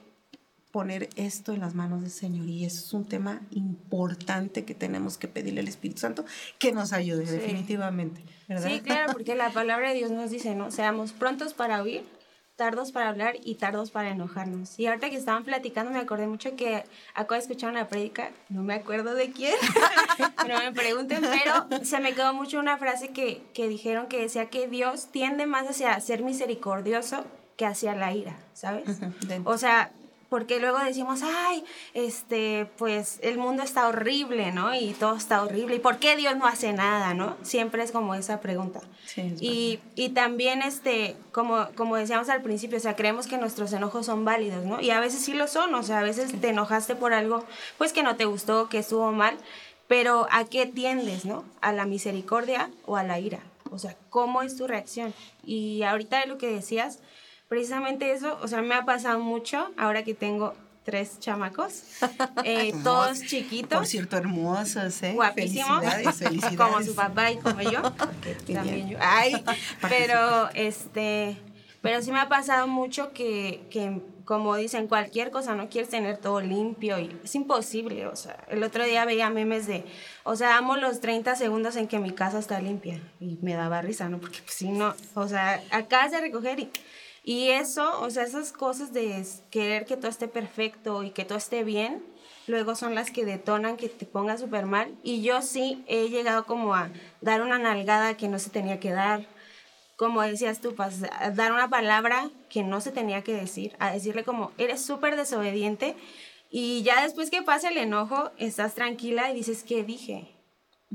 poner 0.71 1.09
esto 1.15 1.53
en 1.53 1.61
las 1.61 1.73
manos 1.73 2.01
del 2.01 2.11
Señor 2.11 2.47
y 2.47 2.65
eso 2.65 2.85
es 2.85 2.93
un 2.93 3.05
tema 3.05 3.41
importante 3.51 4.65
que 4.65 4.75
tenemos 4.75 5.17
que 5.17 5.27
pedirle 5.27 5.61
al 5.61 5.67
Espíritu 5.67 6.01
Santo 6.01 6.25
que 6.59 6.71
nos 6.71 6.93
ayude 6.93 7.25
definitivamente. 7.25 8.23
Sí, 8.63 8.81
claro, 8.81 9.13
porque 9.13 9.35
la 9.35 9.51
palabra 9.51 9.89
de 9.89 9.95
Dios 9.95 10.11
nos 10.11 10.31
dice, 10.31 10.55
¿no? 10.55 10.71
Seamos 10.71 11.11
prontos 11.11 11.53
para 11.53 11.81
oír, 11.81 12.03
tardos 12.55 12.91
para 12.91 13.09
hablar 13.09 13.35
y 13.43 13.55
tardos 13.55 13.89
para 13.89 14.09
enojarnos. 14.09 14.77
Y 14.79 14.87
ahorita 14.87 15.09
que 15.09 15.15
estaban 15.15 15.43
platicando 15.43 15.91
me 15.91 15.99
acordé 15.99 16.27
mucho 16.27 16.55
que 16.55 16.83
acabo 17.13 17.35
de 17.35 17.39
escuchar 17.39 17.71
una 17.71 17.87
prédica, 17.87 18.31
no 18.49 18.61
me 18.61 18.73
acuerdo 18.75 19.15
de 19.15 19.31
quién, 19.31 19.53
no 20.47 20.59
me 20.59 20.71
pregunten, 20.71 21.21
pero 21.21 21.83
se 21.85 21.99
me 21.99 22.13
quedó 22.13 22.33
mucho 22.33 22.59
una 22.59 22.77
frase 22.77 23.09
que, 23.09 23.41
que 23.53 23.67
dijeron 23.67 24.07
que 24.07 24.19
decía 24.19 24.49
que 24.49 24.67
Dios 24.67 25.07
tiende 25.11 25.45
más 25.45 25.67
hacia 25.67 25.99
ser 25.99 26.21
misericordioso 26.21 27.25
que 27.55 27.65
hacia 27.65 27.93
la 27.93 28.13
ira, 28.13 28.37
¿sabes? 28.53 28.85
O 29.43 29.57
sea, 29.57 29.91
porque 30.29 30.59
luego 30.59 30.77
decimos, 30.79 31.21
ay, 31.23 31.63
este, 31.93 32.67
pues 32.77 33.19
el 33.21 33.37
mundo 33.37 33.63
está 33.63 33.87
horrible, 33.87 34.51
¿no? 34.51 34.75
Y 34.75 34.93
todo 34.93 35.15
está 35.15 35.41
horrible. 35.43 35.75
¿Y 35.75 35.79
por 35.79 35.97
qué 35.97 36.15
Dios 36.15 36.37
no 36.37 36.45
hace 36.45 36.71
nada, 36.71 37.13
no? 37.13 37.35
Siempre 37.41 37.83
es 37.83 37.91
como 37.91 38.13
esa 38.13 38.39
pregunta. 38.39 38.81
Sí, 39.05 39.35
y, 39.39 39.79
y, 39.95 40.09
también, 40.09 40.61
este, 40.61 41.15
como, 41.31 41.67
como 41.75 41.95
decíamos 41.95 42.29
al 42.29 42.43
principio, 42.43 42.77
o 42.77 42.81
sea, 42.81 42.95
creemos 42.95 43.25
que 43.25 43.37
nuestros 43.37 43.73
enojos 43.73 44.05
son 44.05 44.23
válidos, 44.23 44.65
¿no? 44.65 44.79
Y 44.79 44.91
a 44.91 44.99
veces 44.99 45.21
sí 45.21 45.33
lo 45.33 45.47
son, 45.47 45.73
o 45.73 45.81
sea, 45.81 45.99
a 45.99 46.03
veces 46.03 46.39
te 46.39 46.49
enojaste 46.49 46.95
por 46.95 47.13
algo, 47.13 47.43
pues 47.79 47.91
que 47.91 48.03
no 48.03 48.15
te 48.15 48.25
gustó, 48.25 48.69
que 48.69 48.77
estuvo 48.77 49.11
mal, 49.11 49.35
pero 49.87 50.27
¿a 50.31 50.45
qué 50.45 50.67
tiendes, 50.67 51.25
no? 51.25 51.43
¿A 51.61 51.73
la 51.73 51.85
misericordia 51.85 52.69
o 52.85 52.95
a 52.95 53.03
la 53.03 53.19
ira? 53.19 53.39
O 53.71 53.79
sea, 53.79 53.95
¿cómo 54.11 54.43
es 54.43 54.55
tu 54.55 54.67
reacción? 54.67 55.13
Y 55.43 55.81
ahorita 55.81 56.19
de 56.19 56.27
lo 56.27 56.37
que 56.37 56.47
decías, 56.47 56.99
precisamente 57.49 58.11
eso, 58.13 58.39
o 58.41 58.47
sea, 58.47 58.61
me 58.61 58.75
ha 58.75 58.85
pasado 58.85 59.19
mucho 59.19 59.71
ahora 59.75 60.03
que 60.03 60.13
tengo 60.13 60.53
tres 60.83 61.19
chamacos, 61.19 61.83
eh, 62.45 62.73
todos 62.83 63.21
chiquitos. 63.21 63.77
Por 63.77 63.87
cierto, 63.87 64.17
hermosos, 64.17 65.03
¿eh? 65.03 65.13
Guapísimos. 65.13 65.83
Felicidades, 65.83 66.55
como 66.57 66.81
su 66.81 66.95
papá 66.95 67.31
y 67.31 67.37
como 67.37 67.61
yo. 67.61 67.81
También 68.53 68.89
yo. 68.89 68.97
Ay, 69.01 69.43
pero 69.81 70.49
este, 70.53 71.37
pero 71.81 72.01
sí 72.01 72.11
me 72.11 72.19
ha 72.19 72.29
pasado 72.29 72.67
mucho 72.67 73.11
que, 73.13 73.61
que, 73.69 74.01
como 74.25 74.55
dicen, 74.55 74.87
cualquier 74.87 75.31
cosa, 75.31 75.55
no 75.55 75.69
quieres 75.69 75.89
tener 75.89 76.17
todo 76.17 76.41
limpio 76.41 76.99
y 76.99 77.15
es 77.23 77.33
imposible, 77.35 78.05
o 78.07 78.15
sea, 78.15 78.43
el 78.49 78.63
otro 78.63 78.83
día 78.85 79.05
veía 79.05 79.29
memes 79.29 79.65
de, 79.65 79.85
o 80.23 80.35
sea, 80.35 80.57
amo 80.57 80.75
los 80.75 81.01
30 81.01 81.35
segundos 81.35 81.75
en 81.75 81.87
que 81.87 81.99
mi 81.99 82.11
casa 82.11 82.37
está 82.37 82.59
limpia 82.61 83.01
y 83.19 83.39
me 83.41 83.55
daba 83.55 83.81
risa, 83.81 84.07
¿no? 84.07 84.19
Porque 84.19 84.39
pues 84.43 84.53
si 84.53 84.69
no, 84.69 84.93
o 85.15 85.27
sea, 85.27 85.63
acabas 85.71 86.11
de 86.11 86.21
recoger 86.21 86.59
y 86.59 86.71
y 87.23 87.49
eso, 87.49 88.01
o 88.01 88.09
sea, 88.09 88.23
esas 88.23 88.51
cosas 88.51 88.93
de 88.93 89.25
querer 89.51 89.85
que 89.85 89.97
todo 89.97 90.09
esté 90.09 90.27
perfecto 90.27 91.03
y 91.03 91.11
que 91.11 91.25
todo 91.25 91.37
esté 91.37 91.63
bien, 91.63 92.03
luego 92.47 92.75
son 92.75 92.95
las 92.95 93.11
que 93.11 93.25
detonan 93.25 93.77
que 93.77 93.89
te 93.89 94.05
pongas 94.05 94.39
súper 94.39 94.65
mal. 94.65 94.95
Y 95.03 95.21
yo 95.21 95.41
sí 95.41 95.83
he 95.87 96.09
llegado 96.09 96.45
como 96.45 96.73
a 96.73 96.89
dar 97.21 97.41
una 97.41 97.59
nalgada 97.59 98.17
que 98.17 98.27
no 98.27 98.39
se 98.39 98.49
tenía 98.49 98.79
que 98.79 98.91
dar, 98.91 99.25
como 99.97 100.21
decías 100.21 100.61
tú, 100.61 100.75
dar 101.33 101.51
una 101.51 101.69
palabra 101.69 102.29
que 102.49 102.63
no 102.63 102.81
se 102.81 102.91
tenía 102.91 103.21
que 103.21 103.33
decir, 103.33 103.75
a 103.79 103.91
decirle 103.91 104.23
como, 104.23 104.51
eres 104.57 104.81
súper 104.81 105.15
desobediente. 105.15 105.95
Y 106.49 106.81
ya 106.81 107.03
después 107.03 107.29
que 107.29 107.43
pasa 107.43 107.69
el 107.69 107.77
enojo, 107.77 108.31
estás 108.37 108.73
tranquila 108.73 109.29
y 109.29 109.35
dices, 109.35 109.63
¿qué 109.63 109.83
dije? 109.83 110.35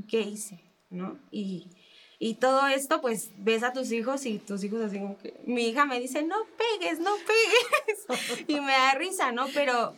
¿Qué 0.09 0.19
hice? 0.21 0.59
¿No? 0.89 1.17
Y, 1.31 1.69
y 2.19 2.35
todo 2.35 2.67
esto, 2.67 3.01
pues 3.01 3.31
ves 3.37 3.63
a 3.63 3.73
tus 3.73 3.91
hijos 3.91 4.25
y 4.25 4.39
tus 4.39 4.63
hijos 4.63 4.81
así 4.81 4.99
como 4.99 5.17
que, 5.17 5.33
mi 5.45 5.67
hija 5.67 5.85
me 5.85 5.99
dice, 5.99 6.23
no 6.23 6.37
pegues, 6.57 6.99
no 6.99 7.11
pegues. 7.15 8.45
y 8.47 8.59
me 8.61 8.71
da 8.71 8.93
risa, 8.93 9.31
¿no? 9.31 9.47
Pero 9.53 9.93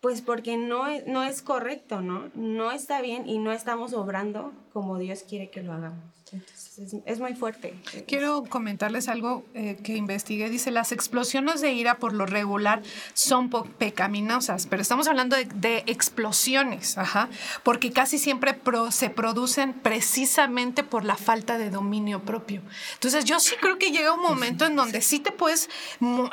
pues 0.00 0.20
porque 0.20 0.56
no, 0.56 0.84
no 1.06 1.24
es 1.24 1.40
correcto, 1.40 2.00
¿no? 2.00 2.30
No 2.34 2.72
está 2.72 3.00
bien 3.00 3.28
y 3.28 3.38
no 3.38 3.52
estamos 3.52 3.94
obrando 3.94 4.52
como 4.74 4.98
Dios 4.98 5.22
quiere 5.22 5.50
que 5.50 5.62
lo 5.62 5.72
hagamos. 5.72 6.02
Entonces 6.32 7.02
es, 7.06 7.20
muy 7.20 7.34
fuerte. 7.34 7.74
Quiero 8.08 8.44
comentarles 8.48 9.08
algo 9.08 9.44
eh, 9.54 9.78
que 9.82 9.96
investigué. 9.96 10.50
Dice, 10.50 10.70
las 10.72 10.90
explosiones 10.90 11.60
de 11.60 11.72
ira 11.72 11.98
por 11.98 12.12
lo 12.12 12.26
regular 12.26 12.82
son 13.12 13.50
pecaminosas, 13.50 14.66
pero 14.66 14.82
estamos 14.82 15.06
hablando 15.06 15.36
de, 15.36 15.84
explosiones, 15.86 16.98
ajá, 16.98 17.28
porque 17.62 17.92
casi 17.92 18.18
siempre 18.18 18.58
se 18.90 19.10
producen 19.10 19.74
precisamente 19.74 20.82
por 20.82 21.04
la 21.04 21.16
falta 21.16 21.58
de 21.58 21.70
dominio 21.70 22.24
propio. 22.24 22.62
Entonces 22.94 23.24
yo 23.24 23.38
sí 23.38 23.54
creo 23.60 23.78
que 23.78 23.92
llega 23.92 24.12
un 24.12 24.22
momento 24.22 24.66
en 24.66 24.74
donde 24.74 25.02
sí 25.02 25.20
te 25.20 25.30
puedes 25.30 25.68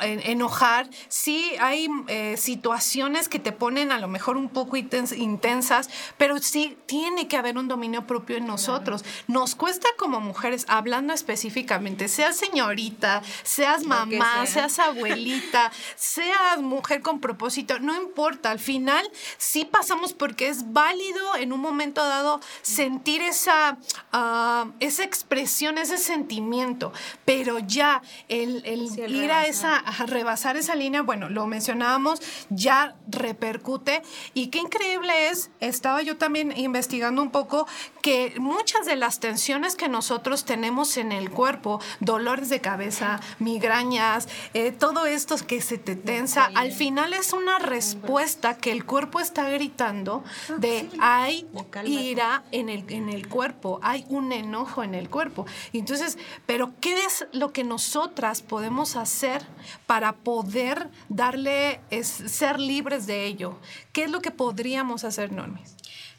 enojar, 0.00 0.88
sí 1.08 1.52
hay 1.60 1.88
eh, 2.08 2.36
situaciones 2.36 3.28
que 3.28 3.38
te 3.38 3.52
ponen 3.52 3.92
a 3.92 3.98
lo 3.98 4.08
mejor 4.08 4.36
un 4.36 4.48
poco 4.48 4.76
intensas, 4.76 5.90
pero 6.16 6.38
sí 6.38 6.76
tiene 6.86 7.28
que 7.28 7.36
haber 7.36 7.56
un 7.58 7.68
dominio 7.68 8.06
propio 8.06 8.31
en 8.36 8.46
nosotros. 8.46 9.04
Nos 9.26 9.54
cuesta 9.54 9.88
como 9.98 10.20
mujeres, 10.20 10.64
hablando 10.68 11.12
específicamente, 11.12 12.08
seas 12.08 12.36
señorita, 12.36 13.22
seas 13.42 13.84
mamá, 13.84 14.46
seas 14.46 14.78
abuelita, 14.78 15.70
seas 15.96 16.60
mujer 16.60 17.02
con 17.02 17.20
propósito, 17.20 17.78
no 17.78 17.94
importa, 17.96 18.50
al 18.50 18.58
final 18.58 19.08
sí 19.38 19.64
pasamos 19.64 20.12
porque 20.12 20.48
es 20.48 20.72
válido 20.72 21.36
en 21.36 21.52
un 21.52 21.60
momento 21.60 22.06
dado 22.06 22.40
sentir 22.62 23.22
esa, 23.22 23.78
ah, 24.12 24.66
esa 24.80 25.04
expresión, 25.04 25.78
ese 25.78 25.98
sentimiento, 25.98 26.92
pero 27.24 27.58
ya 27.58 28.02
el, 28.28 28.62
ir 28.66 29.30
a 29.30 29.46
esa, 29.46 29.76
a 29.76 30.06
rebasar 30.06 30.56
esa 30.56 30.74
línea, 30.74 31.02
bueno, 31.02 31.28
lo 31.28 31.46
mencionábamos, 31.46 32.20
ya 32.50 32.96
repercute. 33.08 34.02
Y 34.34 34.48
qué 34.48 34.58
increíble 34.58 35.28
es, 35.28 35.50
estaba 35.60 36.02
yo 36.02 36.16
también 36.16 36.56
investigando 36.56 37.22
un 37.22 37.30
poco 37.30 37.66
que 38.02 38.21
muchas 38.38 38.86
de 38.86 38.96
las 38.96 39.20
tensiones 39.20 39.76
que 39.76 39.88
nosotros 39.88 40.44
tenemos 40.44 40.96
en 40.96 41.12
el 41.12 41.30
cuerpo, 41.30 41.80
dolores 42.00 42.48
de 42.48 42.60
cabeza, 42.60 43.20
migrañas, 43.38 44.28
eh, 44.54 44.72
todo 44.72 45.06
esto 45.06 45.36
que 45.46 45.60
se 45.60 45.78
te 45.78 45.96
tensa, 45.96 46.50
al 46.54 46.72
final 46.72 47.12
es 47.12 47.32
una 47.32 47.58
respuesta 47.58 48.56
que 48.58 48.72
el 48.72 48.84
cuerpo 48.84 49.20
está 49.20 49.48
gritando 49.48 50.24
de 50.58 50.88
hay 51.00 51.46
ira 51.84 52.44
en 52.52 52.68
el, 52.68 52.84
en 52.88 53.08
el 53.08 53.28
cuerpo, 53.28 53.80
hay 53.82 54.04
un 54.08 54.32
enojo 54.32 54.82
en 54.82 54.94
el 54.94 55.08
cuerpo. 55.08 55.46
Entonces, 55.72 56.18
pero 56.46 56.72
¿qué 56.80 57.04
es 57.04 57.26
lo 57.32 57.52
que 57.52 57.64
nosotras 57.64 58.42
podemos 58.42 58.96
hacer 58.96 59.42
para 59.86 60.12
poder 60.12 60.88
darle, 61.08 61.80
es, 61.90 62.08
ser 62.08 62.60
libres 62.60 63.06
de 63.06 63.24
ello? 63.24 63.58
¿Qué 63.92 64.04
es 64.04 64.10
lo 64.10 64.20
que 64.20 64.30
podríamos 64.30 65.04
hacer, 65.04 65.32
Normis? 65.32 65.76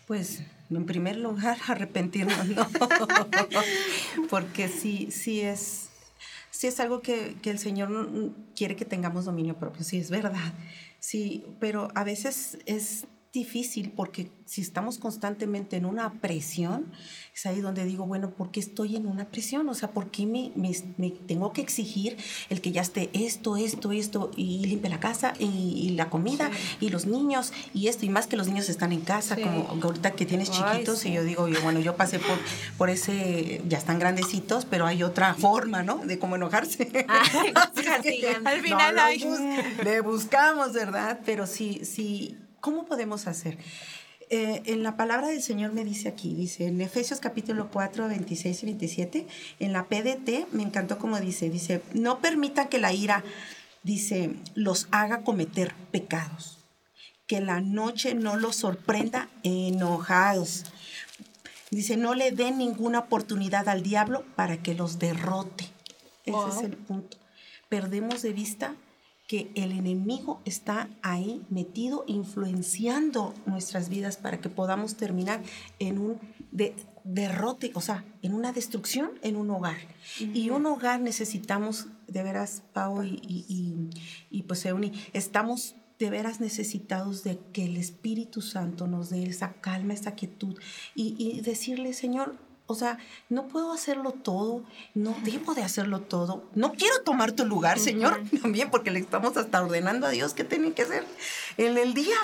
Pues 0.07 0.43
en 0.79 0.85
primer 0.85 1.17
lugar, 1.17 1.57
arrepentirnos, 1.67 2.47
¿no? 2.47 2.67
Porque 4.29 4.67
sí, 4.67 5.09
sí 5.11 5.41
es, 5.41 5.89
sí 6.51 6.67
es 6.67 6.79
algo 6.79 7.01
que, 7.01 7.35
que, 7.41 7.49
el 7.49 7.59
Señor 7.59 8.33
quiere 8.55 8.75
que 8.75 8.85
tengamos 8.85 9.25
dominio 9.25 9.57
propio, 9.57 9.83
sí 9.83 9.97
es 9.97 10.09
verdad, 10.09 10.53
sí, 10.99 11.45
pero 11.59 11.89
a 11.95 12.03
veces 12.03 12.57
es 12.65 13.05
difícil 13.33 13.91
porque 13.95 14.29
si 14.45 14.61
estamos 14.61 14.99
constantemente 14.99 15.75
en 15.75 15.85
una 15.85 16.21
presión, 16.21 16.91
es 17.33 17.47
ahí 17.47 17.61
donde 17.61 17.83
digo, 17.83 18.05
bueno, 18.05 18.29
¿por 18.29 18.51
qué 18.51 18.59
estoy 18.59 18.95
en 18.95 19.07
una 19.07 19.25
presión? 19.25 19.67
O 19.69 19.73
sea, 19.73 19.89
¿por 19.89 20.11
qué 20.11 20.27
me, 20.27 20.51
me, 20.55 21.09
tengo 21.09 21.51
que 21.51 21.61
exigir 21.61 22.15
el 22.51 22.61
que 22.61 22.71
ya 22.71 22.83
esté 22.83 23.09
esto, 23.13 23.57
esto, 23.57 23.91
esto, 23.91 24.29
y 24.35 24.63
limpie 24.67 24.91
la 24.91 24.99
casa, 24.99 25.33
y, 25.39 25.89
la 25.95 26.11
comida, 26.11 26.51
y 26.79 26.89
los 26.89 27.07
niños, 27.07 27.53
y 27.73 27.87
esto, 27.87 28.05
y 28.05 28.09
más 28.09 28.27
que 28.27 28.37
los 28.37 28.47
niños 28.47 28.69
están 28.69 28.91
en 28.91 29.01
casa, 29.01 29.35
como 29.35 29.67
ahorita 29.81 30.11
que 30.11 30.27
tienes 30.27 30.51
chiquitos, 30.51 31.03
y 31.07 31.13
yo 31.13 31.23
digo, 31.23 31.47
bueno, 31.63 31.79
yo 31.79 31.95
pasé 31.95 32.19
por, 32.19 32.37
por 32.77 32.91
ese, 32.91 33.63
ya 33.67 33.79
están 33.79 33.97
grandecitos, 33.97 34.65
pero 34.65 34.85
hay 34.85 35.01
otra 35.01 35.33
forma, 35.33 35.81
¿no? 35.81 36.05
De 36.05 36.19
cómo 36.19 36.35
enojarse. 36.35 36.87
Al 38.45 38.61
final 38.61 38.99
hay... 38.99 39.23
le 39.83 40.01
buscamos, 40.01 40.73
¿verdad? 40.73 41.19
Pero 41.25 41.47
sí, 41.47 41.81
sí, 41.83 42.37
¿cómo 42.63 42.85
podemos 42.85 43.27
hacer? 43.27 43.57
Eh, 44.29 44.63
en 44.67 44.83
la 44.83 44.95
palabra 44.95 45.27
del 45.27 45.43
Señor 45.43 45.73
me 45.73 45.83
dice 45.83 46.07
aquí, 46.07 46.33
dice 46.33 46.67
en 46.67 46.79
Efesios 46.79 47.19
capítulo 47.19 47.69
4, 47.69 48.07
26 48.07 48.63
y 48.63 48.65
27, 48.65 49.27
en 49.59 49.73
la 49.73 49.83
PDT 49.83 50.47
me 50.53 50.63
encantó 50.63 50.97
como 50.97 51.19
dice, 51.19 51.49
dice, 51.49 51.81
no 51.93 52.19
permita 52.19 52.69
que 52.69 52.79
la 52.79 52.93
ira, 52.93 53.21
dice, 53.83 54.33
los 54.55 54.87
haga 54.91 55.23
cometer 55.23 55.75
pecados, 55.91 56.57
que 57.27 57.41
la 57.41 57.59
noche 57.59 58.15
no 58.15 58.37
los 58.37 58.55
sorprenda 58.55 59.27
enojados. 59.43 60.63
Dice, 61.69 61.97
no 61.97 62.13
le 62.13 62.31
den 62.31 62.59
ninguna 62.59 62.99
oportunidad 62.99 63.67
al 63.67 63.83
diablo 63.83 64.23
para 64.37 64.63
que 64.63 64.73
los 64.73 64.99
derrote. 64.99 65.65
Ese 66.23 66.49
es 66.49 66.63
el 66.63 66.77
punto. 66.77 67.17
Perdemos 67.67 68.21
de 68.21 68.31
vista 68.31 68.73
que 69.27 69.51
el 69.55 69.71
enemigo 69.71 70.41
está 70.45 70.89
ahí 71.01 71.41
metido, 71.49 72.03
influenciando 72.07 73.33
nuestras 73.45 73.89
vidas 73.89 74.17
para 74.17 74.39
que 74.39 74.49
podamos 74.49 74.95
terminar 74.95 75.41
en 75.79 75.97
un 75.97 76.19
derrote, 77.03 77.71
o 77.73 77.81
sea, 77.81 78.05
en 78.21 78.33
una 78.33 78.51
destrucción 78.51 79.11
en 79.21 79.35
un 79.35 79.49
hogar. 79.49 79.77
Y 80.19 80.49
un 80.49 80.65
hogar 80.65 81.01
necesitamos, 81.01 81.87
de 82.07 82.23
veras, 82.23 82.63
Pau 82.73 83.03
y, 83.03 83.19
y, 83.27 83.89
y, 84.29 84.43
pues 84.43 84.65
Euni, 84.65 84.91
estamos 85.13 85.75
de 85.99 86.09
veras 86.09 86.39
necesitados 86.39 87.23
de 87.23 87.39
que 87.53 87.65
el 87.65 87.77
Espíritu 87.77 88.41
Santo 88.41 88.87
nos 88.87 89.09
dé 89.09 89.23
esa 89.23 89.53
calma, 89.53 89.93
esa 89.93 90.15
quietud 90.15 90.57
y, 90.95 91.15
y 91.17 91.41
decirle, 91.41 91.93
Señor, 91.93 92.37
o 92.65 92.75
sea, 92.75 92.97
no 93.29 93.47
puedo 93.47 93.73
hacerlo 93.73 94.11
todo, 94.11 94.63
no 94.93 95.15
debo 95.23 95.53
de 95.53 95.63
hacerlo 95.63 95.99
todo. 95.99 96.43
No 96.55 96.71
quiero 96.73 97.01
tomar 97.01 97.33
tu 97.33 97.45
lugar, 97.45 97.77
Señor, 97.77 98.21
también 98.41 98.71
porque 98.71 98.89
le 98.89 98.99
estamos 98.99 99.35
hasta 99.35 99.61
ordenando 99.61 100.07
a 100.07 100.11
Dios 100.11 100.33
qué 100.33 100.43
tiene 100.43 100.71
que 100.71 100.83
hacer 100.83 101.05
en 101.57 101.77
el 101.77 101.93
día. 101.93 102.15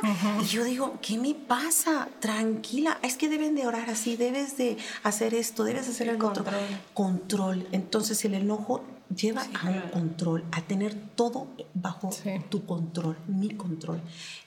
Y 0.42 0.46
yo 0.46 0.64
digo, 0.64 0.98
¿qué 1.02 1.18
me 1.18 1.36
pasa? 1.36 2.08
Tranquila, 2.20 3.00
es 3.02 3.18
que 3.18 3.28
deben 3.28 3.56
de 3.56 3.68
orar 3.68 3.90
así, 3.90 4.16
debes 4.16 4.56
de 4.58 4.78
hacer 5.04 5.34
esto, 5.34 5.64
debes 5.64 5.86
de 5.88 5.92
hacer 5.92 6.08
el 6.08 6.18
Control. 6.18 6.56
Control. 6.94 7.68
Entonces 7.72 8.24
el 8.24 8.34
enojo 8.34 8.84
lleva 9.16 9.48
a 9.62 9.70
un 9.70 9.82
control, 9.92 10.44
a 10.52 10.62
tener 10.62 10.96
todo 11.16 11.48
bajo 11.74 12.12
tu 12.50 12.66
control, 12.66 13.18
mi 13.28 13.50
control. 13.50 14.02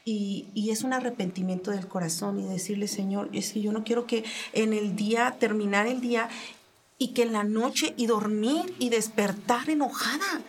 Y, 0.04 0.46
y, 0.54 0.70
es 0.70 0.82
un 0.82 0.92
arrepentimiento 0.92 1.70
del 1.70 1.86
corazón 1.88 2.38
y 2.40 2.48
decirle, 2.48 2.88
Señor, 2.88 3.28
es 3.32 3.52
que 3.52 3.60
yo 3.60 3.72
no 3.72 3.84
quiero 3.84 4.06
que 4.06 4.24
en 4.52 4.72
el 4.72 4.96
día, 4.96 5.36
terminar 5.38 5.86
el 5.86 6.00
día 6.00 6.28
y 6.98 7.08
que 7.08 7.22
en 7.22 7.32
la 7.32 7.44
noche 7.44 7.94
y 7.96 8.06
dormir 8.06 8.74
y 8.78 8.88
despertar 8.88 9.68
enojada. 9.68 10.40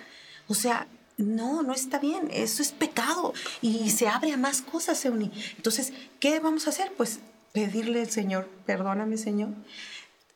O 0.48 0.54
sea, 0.54 0.88
no, 1.18 1.64
no 1.64 1.74
está 1.74 2.00
bien, 2.00 2.30
eso 2.32 2.62
es 2.62 2.72
pecado 2.72 3.34
y 3.62 3.90
se 3.92 4.08
abre 4.08 4.34
a 4.34 4.38
más 4.38 4.62
cosas, 4.62 5.04
Euni. 5.06 5.32
Entonces, 5.58 5.94
¿qué 6.20 6.40
vamos 6.40 6.68
a 6.68 6.72
hacer? 6.72 6.92
Pues 6.98 7.20
pedirle 7.52 8.02
al 8.02 8.10
Señor, 8.10 8.50
perdóname, 8.66 9.18
Señor, 9.18 9.50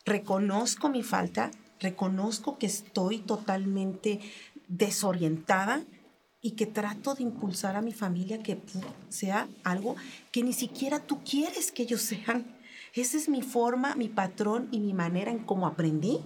reconozco 0.05 0.89
mi 0.89 1.03
falta, 1.03 1.51
reconozco 1.79 2.57
que 2.57 2.65
estoy 2.65 3.19
totalmente 3.19 4.19
desorientada 4.67 5.83
y 6.41 6.51
que 6.51 6.65
trato 6.65 7.15
de 7.15 7.23
impulsar 7.23 7.75
a 7.75 7.81
mi 7.81 7.93
familia 7.93 8.43
que 8.43 8.61
sea 9.09 9.47
algo 9.63 9.95
que 10.31 10.43
ni 10.43 10.53
siquiera 10.53 10.99
tú 10.99 11.19
quieres 11.23 11.71
que 11.71 11.83
ellos 11.83 12.01
sean. 12.01 12.45
Esa 12.93 13.17
es 13.17 13.29
mi 13.29 13.41
forma, 13.41 13.95
mi 13.95 14.07
patrón 14.07 14.69
y 14.71 14.79
mi 14.79 14.93
manera 14.93 15.31
en 15.31 15.39
cómo 15.39 15.67
aprendí 15.67 16.19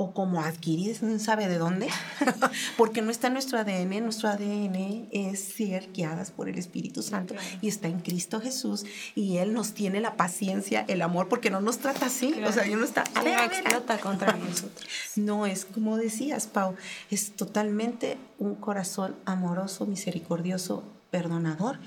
o 0.00 0.12
como 0.12 0.40
adquirir, 0.40 0.96
no 1.02 1.18
sabe 1.18 1.48
de 1.48 1.58
dónde, 1.58 1.88
porque 2.76 3.02
no 3.02 3.10
está 3.10 3.26
en 3.26 3.32
nuestro 3.32 3.58
ADN, 3.58 4.00
nuestro 4.04 4.28
ADN 4.28 5.08
es 5.10 5.40
ser 5.40 5.90
guiadas 5.92 6.30
por 6.30 6.48
el 6.48 6.56
Espíritu 6.56 7.02
Santo 7.02 7.34
y 7.60 7.66
está 7.66 7.88
en 7.88 7.98
Cristo 7.98 8.40
Jesús 8.40 8.86
y 9.16 9.38
Él 9.38 9.52
nos 9.52 9.74
tiene 9.74 10.00
la 10.00 10.16
paciencia, 10.16 10.84
el 10.86 11.02
amor, 11.02 11.28
porque 11.28 11.50
no 11.50 11.60
nos 11.60 11.78
trata 11.78 12.06
así, 12.06 12.32
o 12.46 12.52
sea, 12.52 12.64
no 12.64 12.84
está, 12.84 13.02
a 13.02 13.98
contra 13.98 14.32
nosotros. 14.36 14.88
No 15.16 15.46
es 15.46 15.64
como 15.64 15.96
decías, 15.96 16.46
Pau, 16.46 16.76
es 17.10 17.32
totalmente 17.34 18.18
un 18.38 18.54
corazón 18.54 19.16
amoroso, 19.24 19.84
misericordioso 19.84 20.84
perdonador, 21.10 21.80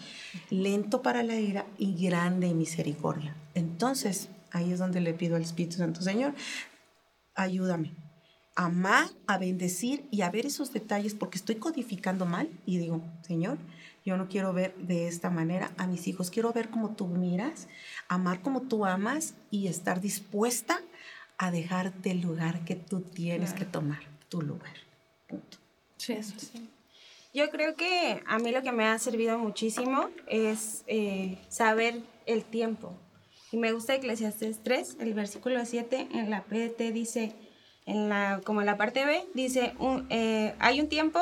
lento 0.50 1.01
para 1.01 1.24
la 1.24 1.36
ira 1.36 1.65
y 1.77 1.96
grande 1.96 2.48
en 2.48 2.58
misericordia. 2.58 3.38
Entonces, 3.53 4.27
ahí 4.51 4.74
es 4.74 4.80
donde 4.80 5.00
le 5.00 5.13
pido 5.13 5.38
al 5.38 5.44
Espíritu 5.44 5.77
Santo, 5.77 6.01
Señor, 6.01 6.34
ayúdame 7.36 8.00
amar, 8.65 9.10
a 9.27 9.38
bendecir 9.38 10.06
y 10.12 10.22
a 10.22 10.30
ver 10.30 10.46
esos 10.46 10.72
detalles 10.72 11.15
porque 11.15 11.38
estoy 11.38 11.56
codificando 11.56 12.25
mal 12.25 12.50
y 12.65 12.77
digo, 12.77 13.01
Señor, 13.24 13.58
yo 14.06 14.18
no 14.18 14.27
quiero 14.27 14.53
ver 14.53 14.75
de 14.75 15.08
esta 15.08 15.30
manera 15.30 15.72
a 15.77 15.88
mis 15.88 16.08
hijos, 16.08 16.30
quiero 16.30 16.53
ver 16.53 16.70
como 16.70 16.96
tú 16.96 17.08
miras, 17.08 17.68
amar 18.08 18.41
como 18.41 18.62
tú 18.62 18.86
amas 18.86 19.34
y 19.50 19.68
estar 19.68 20.00
dispuesta 20.00 20.80
a 21.38 21.50
dejarte 21.50 22.12
el 22.12 22.22
lugar 22.22 22.63
que 22.63 22.75
tú 22.75 23.01
tienes 23.01 23.53
que 23.53 23.65
tomar, 23.65 24.01
tu 24.30 24.41
lugar. 24.41 24.74
Punto. 25.27 25.58
Sí, 25.98 26.13
eso 26.13 26.34
sí. 26.38 26.70
Yo 27.34 27.50
creo 27.50 27.75
que 27.75 28.22
a 28.27 28.38
mí 28.39 28.51
lo 28.51 28.62
que 28.62 28.72
me 28.72 28.86
ha 28.86 29.00
servido 29.00 29.39
muchísimo 29.39 30.10
es 30.27 30.84
eh, 30.88 31.38
saber 31.48 32.01
el 32.25 32.44
tiempo. 32.44 32.94
Y 33.51 33.58
me 33.58 33.72
gusta 33.72 33.96
Eclesiastes 33.96 34.62
3, 34.63 34.98
el 35.00 35.13
versículo 35.13 35.65
7, 35.65 36.10
en 36.13 36.30
la 36.30 36.44
PDT 36.44 36.94
dice, 36.94 37.34
en 37.85 38.09
la, 38.09 38.41
como 38.43 38.61
en 38.61 38.67
la 38.67 38.77
parte 38.77 39.05
B, 39.05 39.25
dice, 39.33 39.73
eh, 40.09 40.53
hay 40.59 40.79
un 40.79 40.89
tiempo 40.89 41.19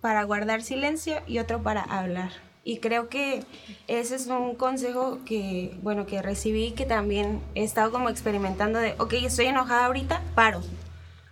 para 0.00 0.24
guardar 0.24 0.62
silencio 0.62 1.20
y 1.26 1.38
otro 1.38 1.62
para 1.62 1.82
hablar. 1.82 2.30
Y 2.62 2.78
creo 2.78 3.08
que 3.08 3.42
ese 3.86 4.16
es 4.16 4.26
un 4.26 4.54
consejo 4.54 5.20
que, 5.24 5.74
bueno, 5.82 6.06
que 6.06 6.20
recibí, 6.20 6.72
que 6.72 6.84
también 6.84 7.40
he 7.54 7.64
estado 7.64 7.90
como 7.90 8.10
experimentando 8.10 8.78
de, 8.78 8.94
ok, 8.98 9.14
estoy 9.14 9.46
enojada 9.46 9.86
ahorita, 9.86 10.20
paro. 10.34 10.60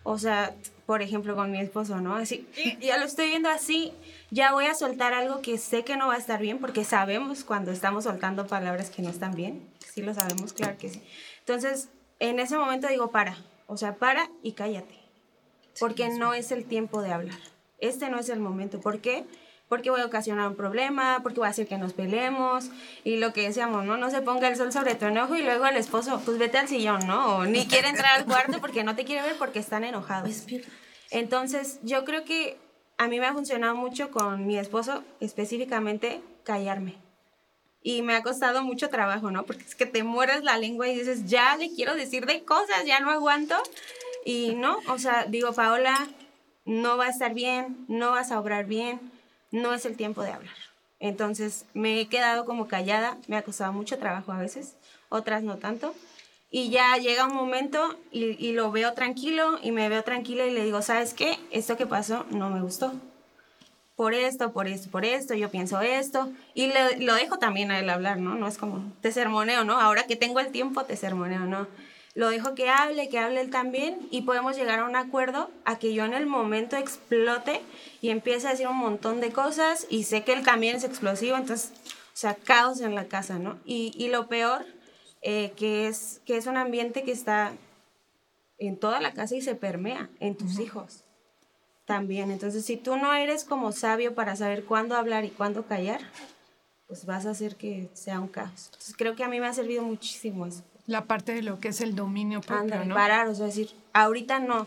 O 0.04 0.18
sea, 0.18 0.54
por 0.86 1.02
ejemplo, 1.02 1.36
con 1.36 1.50
mi 1.50 1.60
esposo, 1.60 2.00
¿no? 2.00 2.16
Así, 2.16 2.48
ya 2.80 2.96
lo 2.96 3.04
estoy 3.04 3.28
viendo 3.28 3.50
así, 3.50 3.92
ya 4.30 4.52
voy 4.52 4.64
a 4.64 4.74
soltar 4.74 5.12
algo 5.12 5.42
que 5.42 5.58
sé 5.58 5.84
que 5.84 5.98
no 5.98 6.06
va 6.06 6.14
a 6.14 6.18
estar 6.18 6.40
bien, 6.40 6.60
porque 6.60 6.82
sabemos 6.82 7.44
cuando 7.44 7.72
estamos 7.72 8.04
soltando 8.04 8.46
palabras 8.46 8.88
que 8.88 9.02
no 9.02 9.10
están 9.10 9.34
bien. 9.34 9.68
Sí 9.86 10.00
lo 10.00 10.14
sabemos, 10.14 10.54
claro 10.54 10.78
que 10.78 10.88
sí. 10.88 11.02
Entonces, 11.40 11.90
en 12.20 12.40
ese 12.40 12.56
momento 12.56 12.88
digo, 12.88 13.10
para. 13.10 13.36
O 13.68 13.76
sea, 13.76 13.94
para 13.94 14.28
y 14.42 14.52
cállate. 14.52 14.98
Porque 15.78 16.08
no 16.08 16.34
es 16.34 16.50
el 16.50 16.64
tiempo 16.64 17.02
de 17.02 17.12
hablar. 17.12 17.38
Este 17.78 18.10
no 18.10 18.18
es 18.18 18.28
el 18.28 18.40
momento. 18.40 18.80
¿Por 18.80 19.00
qué? 19.00 19.24
porque 19.68 19.90
voy 19.90 20.00
a 20.00 20.06
ocasionar 20.06 20.48
un 20.48 20.56
problema, 20.56 21.20
porque 21.22 21.40
voy 21.40 21.46
a 21.46 21.50
hacer 21.50 21.68
que 21.68 21.76
nos 21.76 21.92
peleemos 21.92 22.70
y 23.04 23.16
lo 23.16 23.32
que 23.32 23.42
decíamos, 23.42 23.84
¿no? 23.84 23.96
No 23.96 24.10
se 24.10 24.22
ponga 24.22 24.48
el 24.48 24.56
sol 24.56 24.72
sobre 24.72 24.94
tu 24.94 25.06
enojo 25.06 25.36
y 25.36 25.42
luego 25.42 25.66
el 25.66 25.76
esposo, 25.76 26.20
pues 26.24 26.38
vete 26.38 26.58
al 26.58 26.68
sillón, 26.68 27.06
¿no? 27.06 27.36
O 27.36 27.44
ni 27.44 27.66
quiere 27.66 27.88
entrar 27.88 28.18
al 28.18 28.24
cuarto 28.24 28.60
porque 28.60 28.82
no 28.82 28.96
te 28.96 29.04
quiere 29.04 29.22
ver 29.22 29.36
porque 29.38 29.58
están 29.58 29.84
enojados. 29.84 30.46
Entonces, 31.10 31.80
yo 31.82 32.04
creo 32.04 32.24
que 32.24 32.58
a 32.96 33.08
mí 33.08 33.20
me 33.20 33.26
ha 33.26 33.32
funcionado 33.34 33.76
mucho 33.76 34.10
con 34.10 34.46
mi 34.46 34.58
esposo, 34.58 35.04
específicamente 35.20 36.22
callarme. 36.44 36.96
Y 37.82 38.02
me 38.02 38.14
ha 38.16 38.22
costado 38.22 38.62
mucho 38.62 38.88
trabajo, 38.88 39.30
¿no? 39.30 39.44
Porque 39.44 39.64
es 39.64 39.74
que 39.74 39.86
te 39.86 40.02
mueres 40.02 40.42
la 40.42 40.58
lengua 40.58 40.88
y 40.88 40.98
dices, 40.98 41.26
ya 41.26 41.56
le 41.56 41.72
quiero 41.72 41.94
decir 41.94 42.26
de 42.26 42.44
cosas, 42.44 42.84
ya 42.84 43.00
no 43.00 43.10
aguanto. 43.10 43.56
Y 44.24 44.54
no, 44.56 44.78
o 44.88 44.98
sea, 44.98 45.24
digo, 45.26 45.52
Paola, 45.52 46.08
no 46.64 46.96
va 46.96 47.06
a 47.06 47.10
estar 47.10 47.34
bien, 47.34 47.84
no 47.88 48.10
vas 48.10 48.30
a 48.32 48.40
obrar 48.40 48.66
bien 48.66 49.00
no 49.50 49.74
es 49.74 49.84
el 49.84 49.96
tiempo 49.96 50.22
de 50.22 50.32
hablar. 50.32 50.54
Entonces 51.00 51.64
me 51.74 52.00
he 52.00 52.08
quedado 52.08 52.44
como 52.44 52.68
callada, 52.68 53.16
me 53.28 53.36
ha 53.36 53.42
costado 53.42 53.72
mucho 53.72 53.98
trabajo 53.98 54.32
a 54.32 54.38
veces, 54.38 54.74
otras 55.08 55.42
no 55.42 55.56
tanto. 55.56 55.94
Y 56.50 56.70
ya 56.70 56.96
llega 56.96 57.26
un 57.26 57.34
momento 57.34 57.96
y, 58.10 58.52
lo 58.52 58.72
veo 58.72 58.94
tranquilo 58.94 59.58
y 59.62 59.70
me 59.70 59.88
veo 59.90 60.02
tranquila 60.02 60.46
y 60.46 60.50
le 60.50 60.64
digo, 60.64 60.80
¿sabes 60.80 61.12
qué? 61.12 61.38
Esto 61.50 61.76
que 61.76 61.86
pasó 61.86 62.24
no 62.30 62.48
me 62.48 62.62
gustó. 62.62 62.92
Por 63.98 64.14
esto, 64.14 64.52
por 64.52 64.68
esto, 64.68 64.88
por 64.92 65.04
esto, 65.04 65.34
yo 65.34 65.50
pienso 65.50 65.80
esto. 65.80 66.30
Y 66.54 66.70
lo 67.00 67.14
dejo 67.16 67.40
también 67.40 67.72
a 67.72 67.80
él 67.80 67.90
hablar, 67.90 68.18
¿no? 68.18 68.36
No 68.36 68.46
es 68.46 68.56
como, 68.56 68.92
te 69.00 69.10
sermoneo, 69.10 69.64
¿no? 69.64 69.80
Ahora 69.80 70.04
que 70.04 70.14
tengo 70.14 70.38
el 70.38 70.52
tiempo, 70.52 70.84
te 70.84 70.94
sermoneo, 70.94 71.46
¿no? 71.46 71.66
lo 72.14 72.30
dejo 72.30 72.54
que 72.54 72.68
hable, 72.68 73.08
que 73.08 73.18
hable 73.18 73.40
él 73.40 73.50
también 73.50 73.98
y 74.12 74.22
podemos 74.22 74.56
llegar 74.56 74.78
a 74.78 74.84
un 74.84 74.94
acuerdo 74.94 75.50
a 75.64 75.80
que 75.80 75.94
yo 75.94 76.04
en 76.04 76.14
el 76.14 76.26
momento 76.26 76.76
explote 76.76 77.60
y 78.00 78.10
empiece 78.10 78.46
a 78.46 78.50
decir 78.52 78.68
un 78.68 78.76
montón 78.76 79.20
de 79.20 79.32
cosas 79.32 79.86
y 79.90 80.04
sé 80.04 80.22
que 80.22 80.32
él 80.32 80.44
también 80.44 80.76
es 80.76 80.84
explosivo, 80.84 81.36
entonces, 81.36 81.72
o 81.86 82.16
sea, 82.16 82.34
caos 82.34 82.80
en 82.80 82.94
la 82.94 83.06
casa, 83.06 83.40
¿no? 83.40 83.58
Y, 83.64 84.08
lo 84.08 84.28
peor, 84.28 84.64
eh, 85.22 85.52
que, 85.56 85.88
es, 85.88 86.20
que 86.24 86.36
es 86.36 86.46
un 86.46 86.56
ambiente 86.56 87.02
que 87.02 87.12
está 87.12 87.52
en 88.58 88.78
toda 88.78 89.00
la 89.00 89.12
casa 89.12 89.34
y 89.34 89.40
se 89.40 89.56
permea 89.56 90.08
en 90.20 90.36
tus 90.36 90.60
hijos 90.60 91.04
también. 91.88 92.30
Entonces, 92.30 92.64
si 92.64 92.76
tú 92.76 92.96
no 92.96 93.14
eres 93.14 93.42
como 93.42 93.72
sabio 93.72 94.14
para 94.14 94.36
saber 94.36 94.64
cuándo 94.64 94.94
hablar 94.94 95.24
y 95.24 95.30
cuándo 95.30 95.66
callar, 95.66 96.02
pues 96.86 97.06
vas 97.06 97.26
a 97.26 97.30
hacer 97.30 97.56
que 97.56 97.88
sea 97.94 98.20
un 98.20 98.28
caos. 98.28 98.66
Entonces, 98.66 98.94
creo 98.96 99.16
que 99.16 99.24
a 99.24 99.28
mí 99.28 99.40
me 99.40 99.46
ha 99.46 99.54
servido 99.54 99.82
muchísimo 99.82 100.46
eso 100.46 100.62
la 100.88 101.04
parte 101.04 101.34
de 101.34 101.42
lo 101.42 101.60
que 101.60 101.68
es 101.68 101.82
el 101.82 101.94
dominio 101.94 102.40
propio, 102.40 102.82
¿no? 102.86 102.94
parar, 102.94 103.28
o 103.28 103.34
sea, 103.34 103.44
decir, 103.44 103.70
ahorita 103.92 104.38
no, 104.38 104.66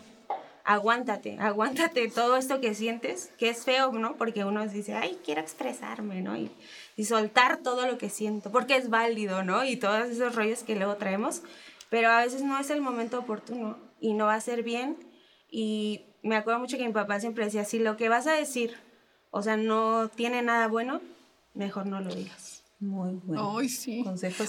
aguántate, 0.64 1.36
aguántate 1.40 2.08
todo 2.08 2.36
esto 2.36 2.60
que 2.60 2.74
sientes, 2.74 3.32
que 3.38 3.50
es 3.50 3.64
feo, 3.64 3.90
¿no? 3.92 4.14
Porque 4.16 4.44
uno 4.44 4.64
dice, 4.68 4.94
ay, 4.94 5.18
quiero 5.24 5.40
expresarme, 5.40 6.22
¿no? 6.22 6.36
Y, 6.36 6.48
y 6.96 7.06
soltar 7.06 7.58
todo 7.58 7.86
lo 7.86 7.98
que 7.98 8.08
siento, 8.08 8.52
porque 8.52 8.76
es 8.76 8.88
válido, 8.88 9.42
¿no? 9.42 9.64
Y 9.64 9.76
todos 9.76 10.08
esos 10.08 10.36
rollos 10.36 10.62
que 10.62 10.76
luego 10.76 10.94
traemos, 10.94 11.42
pero 11.90 12.08
a 12.08 12.20
veces 12.20 12.42
no 12.42 12.56
es 12.56 12.70
el 12.70 12.80
momento 12.80 13.18
oportuno 13.18 13.76
y 14.00 14.12
no 14.14 14.26
va 14.26 14.34
a 14.34 14.40
ser 14.40 14.62
bien. 14.62 14.96
Y 15.50 16.11
me 16.22 16.36
acuerdo 16.36 16.60
mucho 16.60 16.76
que 16.76 16.86
mi 16.86 16.92
papá 16.92 17.20
siempre 17.20 17.44
decía, 17.44 17.64
si 17.64 17.78
lo 17.78 17.96
que 17.96 18.08
vas 18.08 18.26
a 18.26 18.32
decir, 18.32 18.76
o 19.30 19.42
sea, 19.42 19.56
no 19.56 20.08
tiene 20.08 20.42
nada 20.42 20.68
bueno, 20.68 21.00
mejor 21.54 21.86
no 21.86 22.00
lo 22.00 22.14
digas. 22.14 22.51
Muy 22.82 23.20
bueno. 23.22 23.58
Ay, 23.58 23.68
sí. 23.68 24.04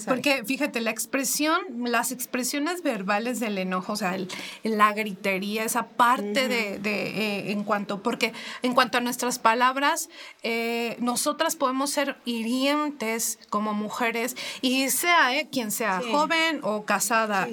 Porque 0.08 0.42
fíjate, 0.44 0.80
la 0.80 0.90
expresión, 0.90 1.60
las 1.84 2.10
expresiones 2.10 2.82
verbales 2.82 3.38
del 3.38 3.58
enojo, 3.58 3.92
o 3.92 3.96
sea, 3.96 4.16
la 4.64 4.92
gritería, 4.92 5.62
esa 5.62 5.86
parte 5.86 6.48
de, 6.48 6.80
eh, 6.84 7.52
en 7.52 7.62
cuanto, 7.62 8.02
porque 8.02 8.32
en 8.62 8.74
cuanto 8.74 8.98
a 8.98 9.00
nuestras 9.00 9.38
palabras, 9.38 10.10
eh, 10.42 10.96
nosotras 10.98 11.54
podemos 11.54 11.90
ser 11.90 12.16
hirientes 12.24 13.38
como 13.50 13.72
mujeres 13.72 14.36
y 14.62 14.90
sea 14.90 15.38
eh, 15.38 15.48
quien 15.52 15.70
sea, 15.70 16.00
joven 16.10 16.58
o 16.64 16.84
casada, 16.84 17.46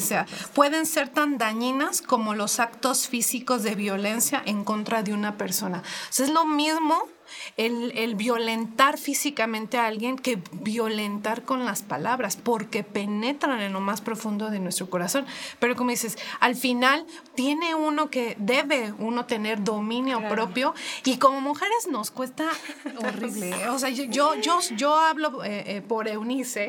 sea, 0.00 0.26
pueden 0.54 0.84
ser 0.84 1.08
tan 1.08 1.38
dañinas 1.38 2.02
como 2.02 2.34
los 2.34 2.60
actos 2.60 3.08
físicos 3.08 3.62
de 3.62 3.74
violencia 3.74 4.42
en 4.44 4.64
contra 4.64 5.02
de 5.02 5.14
una 5.14 5.38
persona. 5.38 5.78
O 5.78 6.12
sea, 6.12 6.26
es 6.26 6.32
lo 6.32 6.44
mismo 6.44 7.08
el, 7.56 8.14
violentar 8.16 8.98
físicamente 8.98 9.78
a 9.78 9.86
alguien 9.86 10.16
que 10.16 10.38
violentar 10.52 11.42
con 11.42 11.64
las 11.64 11.82
palabras, 11.82 12.36
porque 12.36 12.82
penetran 12.82 13.60
en 13.60 13.72
lo 13.72 13.80
más 13.80 14.00
profundo 14.00 14.50
de 14.50 14.58
nuestro 14.58 14.88
corazón. 14.88 15.26
Pero 15.58 15.76
como 15.76 15.90
dices, 15.90 16.18
al 16.40 16.56
final 16.56 17.06
tiene 17.34 17.74
uno 17.74 18.10
que 18.10 18.36
debe 18.38 18.92
uno 18.98 19.26
tener 19.26 19.62
dominio 19.62 20.26
propio 20.28 20.74
y 21.04 21.18
como 21.18 21.40
mujeres 21.40 21.88
nos 21.90 22.10
cuesta 22.10 22.44
horrible. 22.98 23.68
O 23.68 23.78
sea, 23.78 23.90
yo, 23.90 24.04
yo, 24.34 24.60
yo, 24.76 24.96
hablo 24.96 25.44
eh, 25.44 25.76
eh, 25.76 25.82
por 25.82 26.08
Eunice 26.08 26.68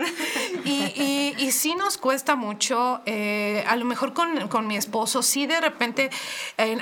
y, 0.66 1.34
y, 1.38 1.52
sí 1.52 1.76
nos 1.76 1.98
cuesta 1.98 2.36
mucho, 2.36 3.02
eh, 3.06 3.64
a 3.68 3.76
lo 3.76 3.86
mejor 3.86 4.14
con, 4.14 4.48
con, 4.48 4.68
mi 4.68 4.76
esposo, 4.76 5.24
sí 5.24 5.48
de 5.48 5.62
repente, 5.62 6.10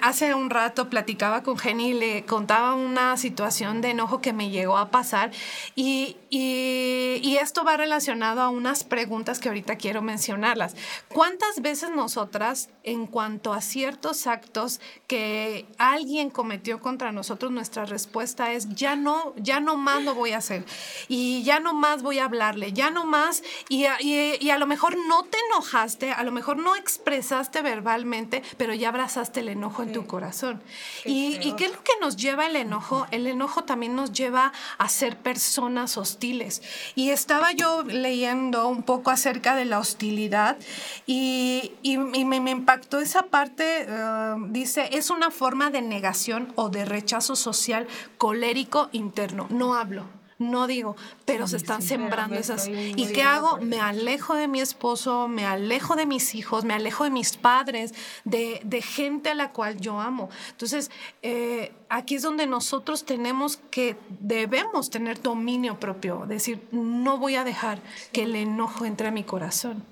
hace 0.02 0.34
un 0.34 0.50
rato 0.50 0.90
platicaba 0.90 1.44
con 1.44 1.58
Jenny 1.58 1.90
y 1.90 1.94
le 1.94 2.26
contaba 2.26 2.74
una 2.74 3.16
situación 3.18 3.65
de 3.74 3.90
enojo 3.90 4.22
que 4.22 4.32
me 4.32 4.50
llegó 4.50 4.78
a 4.78 4.92
pasar 4.92 5.32
y, 5.76 6.18
y, 6.30 7.38
esto 7.42 7.64
va 7.64 7.76
relacionado 7.78 8.42
a 8.42 8.50
unas 8.50 8.84
preguntas 8.84 9.40
que 9.40 9.50
ahorita 9.50 9.76
quiero 9.76 10.02
mencionarlas. 10.02 10.76
¿Cuántas 11.10 11.62
veces 11.62 11.90
nosotras, 11.92 12.70
en 12.84 13.08
cuanto 13.08 13.54
a 13.54 13.62
ciertos 13.62 14.26
actos 14.26 14.80
que 15.08 15.66
alguien 15.78 16.30
cometió 16.30 16.80
contra 16.80 17.12
nosotros, 17.12 17.52
nuestra 17.52 17.86
respuesta 17.86 18.54
es, 18.54 18.70
ya 18.70 18.96
no, 18.96 19.34
ya 19.36 19.60
no 19.60 19.76
más 19.76 20.04
lo 20.04 20.16
voy 20.16 20.32
a 20.32 20.38
hacer 20.38 20.64
y 21.08 21.44
ya 21.44 21.60
no 21.60 21.74
más 21.74 22.04
voy 22.04 22.20
a 22.20 22.26
hablarle, 22.26 22.72
ya 22.72 22.90
no 22.90 23.06
más 23.06 23.44
y, 23.70 23.86
y, 24.00 24.50
a 24.50 24.58
lo 24.58 24.66
mejor 24.66 24.98
no 25.08 25.24
te 25.24 25.38
enojaste, 25.52 26.12
a 26.12 26.24
lo 26.24 26.32
mejor 26.32 26.58
no 26.58 26.76
expresaste 26.76 27.62
verbalmente, 27.62 28.44
pero 28.58 28.74
ya 28.74 28.90
abrazaste 28.90 29.42
el 29.42 29.50
enojo 29.50 29.84
en 29.84 29.92
tu 29.92 30.08
corazón. 30.08 30.62
y, 31.04 31.38
¿Y 31.42 31.54
qué 31.54 31.66
es 31.66 31.72
lo 31.72 31.84
que 31.84 31.94
nos 32.00 32.16
lleva 32.16 32.48
el 32.48 32.56
enojo? 32.56 33.08
El 33.12 33.28
enojo 33.28 33.55
también 33.64 33.96
nos 33.96 34.12
lleva 34.12 34.54
a 34.78 34.90
ser 34.90 35.18
personas 35.18 35.98
hostiles. 35.98 36.62
Y 36.96 37.10
estaba 37.10 37.52
yo 37.52 37.84
leyendo 37.84 38.68
un 38.68 38.84
poco 38.84 39.12
acerca 39.12 39.56
de 39.56 39.66
la 39.66 39.80
hostilidad 39.80 40.58
y, 41.06 41.72
me, 41.84 42.52
impactó 42.52 43.00
esa 43.00 43.24
parte, 43.24 43.86
eh, 43.88 44.36
dice, 44.50 44.90
es 44.94 45.10
una 45.10 45.32
forma 45.32 45.70
de 45.70 45.82
negación 45.82 46.52
o 46.56 46.70
de 46.70 46.86
rechazo 46.86 47.36
social 47.36 47.88
colérico 48.18 48.90
interno. 48.92 49.48
No 49.50 49.76
hablo 49.76 50.15
no 50.38 50.68
digo, 50.68 50.96
pero 51.24 51.48
se 51.48 51.58
están 51.58 51.82
sembrando 51.82 52.36
esas. 52.36 52.68
¿Y 52.68 53.12
qué 53.14 53.24
hago? 53.24 53.58
Me 53.58 53.80
alejo 53.80 54.36
de 54.36 54.48
mi 54.48 54.60
esposo, 54.60 55.28
me 55.28 55.46
alejo 55.46 55.96
de 55.96 56.06
mis 56.06 56.36
hijos, 56.36 56.66
me 56.66 56.74
alejo 56.74 57.06
de 57.06 57.10
mis 57.10 57.38
padres, 57.38 57.94
de, 58.26 58.82
gente 58.82 59.30
a 59.30 59.36
la 59.36 59.52
cual 59.52 59.80
yo 59.80 60.00
amo. 60.00 60.30
Entonces, 60.52 60.92
eh, 61.22 61.72
aquí 61.90 62.16
es 62.16 62.22
donde 62.22 62.48
nosotros 62.48 63.06
tenemos 63.06 63.58
que, 63.72 63.96
debemos 64.20 64.90
tener 64.90 65.22
dominio 65.22 65.80
propio, 65.80 66.26
decir, 66.28 66.62
no 66.72 67.18
voy 67.18 67.36
a 67.36 67.44
dejar 67.44 67.80
que 68.12 68.24
el 68.24 68.36
enojo 68.36 68.86
entre 68.86 69.08
a 69.08 69.12
mi 69.12 69.24
corazón. 69.24 69.84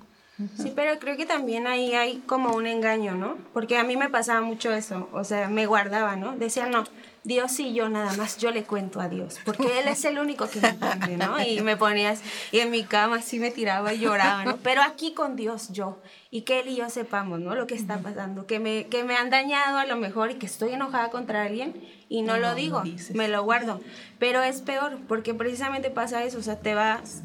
Sí, 0.56 0.72
pero 0.74 0.98
creo 0.98 1.16
que 1.16 1.26
también 1.26 1.68
ahí 1.68 1.94
hay 1.94 2.18
como 2.26 2.56
un 2.56 2.66
engaño, 2.66 3.14
¿no? 3.14 3.38
Porque 3.52 3.78
a 3.78 3.84
mí 3.84 3.96
me 3.96 4.10
pasaba 4.10 4.40
mucho 4.40 4.72
eso, 4.72 5.08
o 5.12 5.22
sea, 5.22 5.48
me 5.48 5.66
guardaba, 5.66 6.16
¿no? 6.16 6.36
Decía, 6.36 6.66
no, 6.66 6.82
Dios 7.24 7.58
y 7.58 7.72
yo 7.72 7.88
nada 7.88 8.14
más, 8.16 8.36
yo 8.36 8.50
le 8.50 8.64
cuento 8.64 9.00
a 9.00 9.08
Dios, 9.08 9.38
porque 9.46 9.80
Él 9.80 9.88
es 9.88 10.04
el 10.04 10.18
único 10.18 10.48
que 10.48 10.60
me 10.60 10.68
entiende, 10.68 11.16
¿no? 11.16 11.40
Y 11.40 11.62
me 11.62 11.76
ponías, 11.76 12.22
y 12.52 12.58
en 12.58 12.70
mi 12.70 12.84
cama 12.84 13.16
así 13.16 13.38
me 13.38 13.50
tiraba 13.50 13.94
y 13.94 14.00
lloraba, 14.00 14.44
¿no? 14.44 14.58
Pero 14.58 14.82
aquí 14.82 15.14
con 15.14 15.34
Dios 15.34 15.70
yo, 15.70 15.98
y 16.30 16.42
que 16.42 16.60
Él 16.60 16.68
y 16.68 16.76
yo 16.76 16.90
sepamos, 16.90 17.40
¿no? 17.40 17.54
Lo 17.54 17.66
que 17.66 17.74
está 17.74 17.98
pasando, 17.98 18.46
que 18.46 18.60
me, 18.60 18.88
que 18.88 19.04
me 19.04 19.16
han 19.16 19.30
dañado 19.30 19.78
a 19.78 19.86
lo 19.86 19.96
mejor 19.96 20.32
y 20.32 20.34
que 20.34 20.44
estoy 20.44 20.72
enojada 20.72 21.08
contra 21.10 21.44
alguien 21.44 21.74
y 22.10 22.20
no, 22.20 22.36
lo 22.36 22.54
digo, 22.54 22.82
me 23.14 23.28
lo 23.28 23.42
guardo. 23.42 23.80
Pero 24.18 24.42
es 24.42 24.60
peor, 24.60 24.98
porque 25.08 25.32
precisamente 25.32 25.90
pasa 25.90 26.24
eso, 26.24 26.38
o 26.38 26.42
sea, 26.42 26.60
te 26.60 26.74
vas 26.74 27.22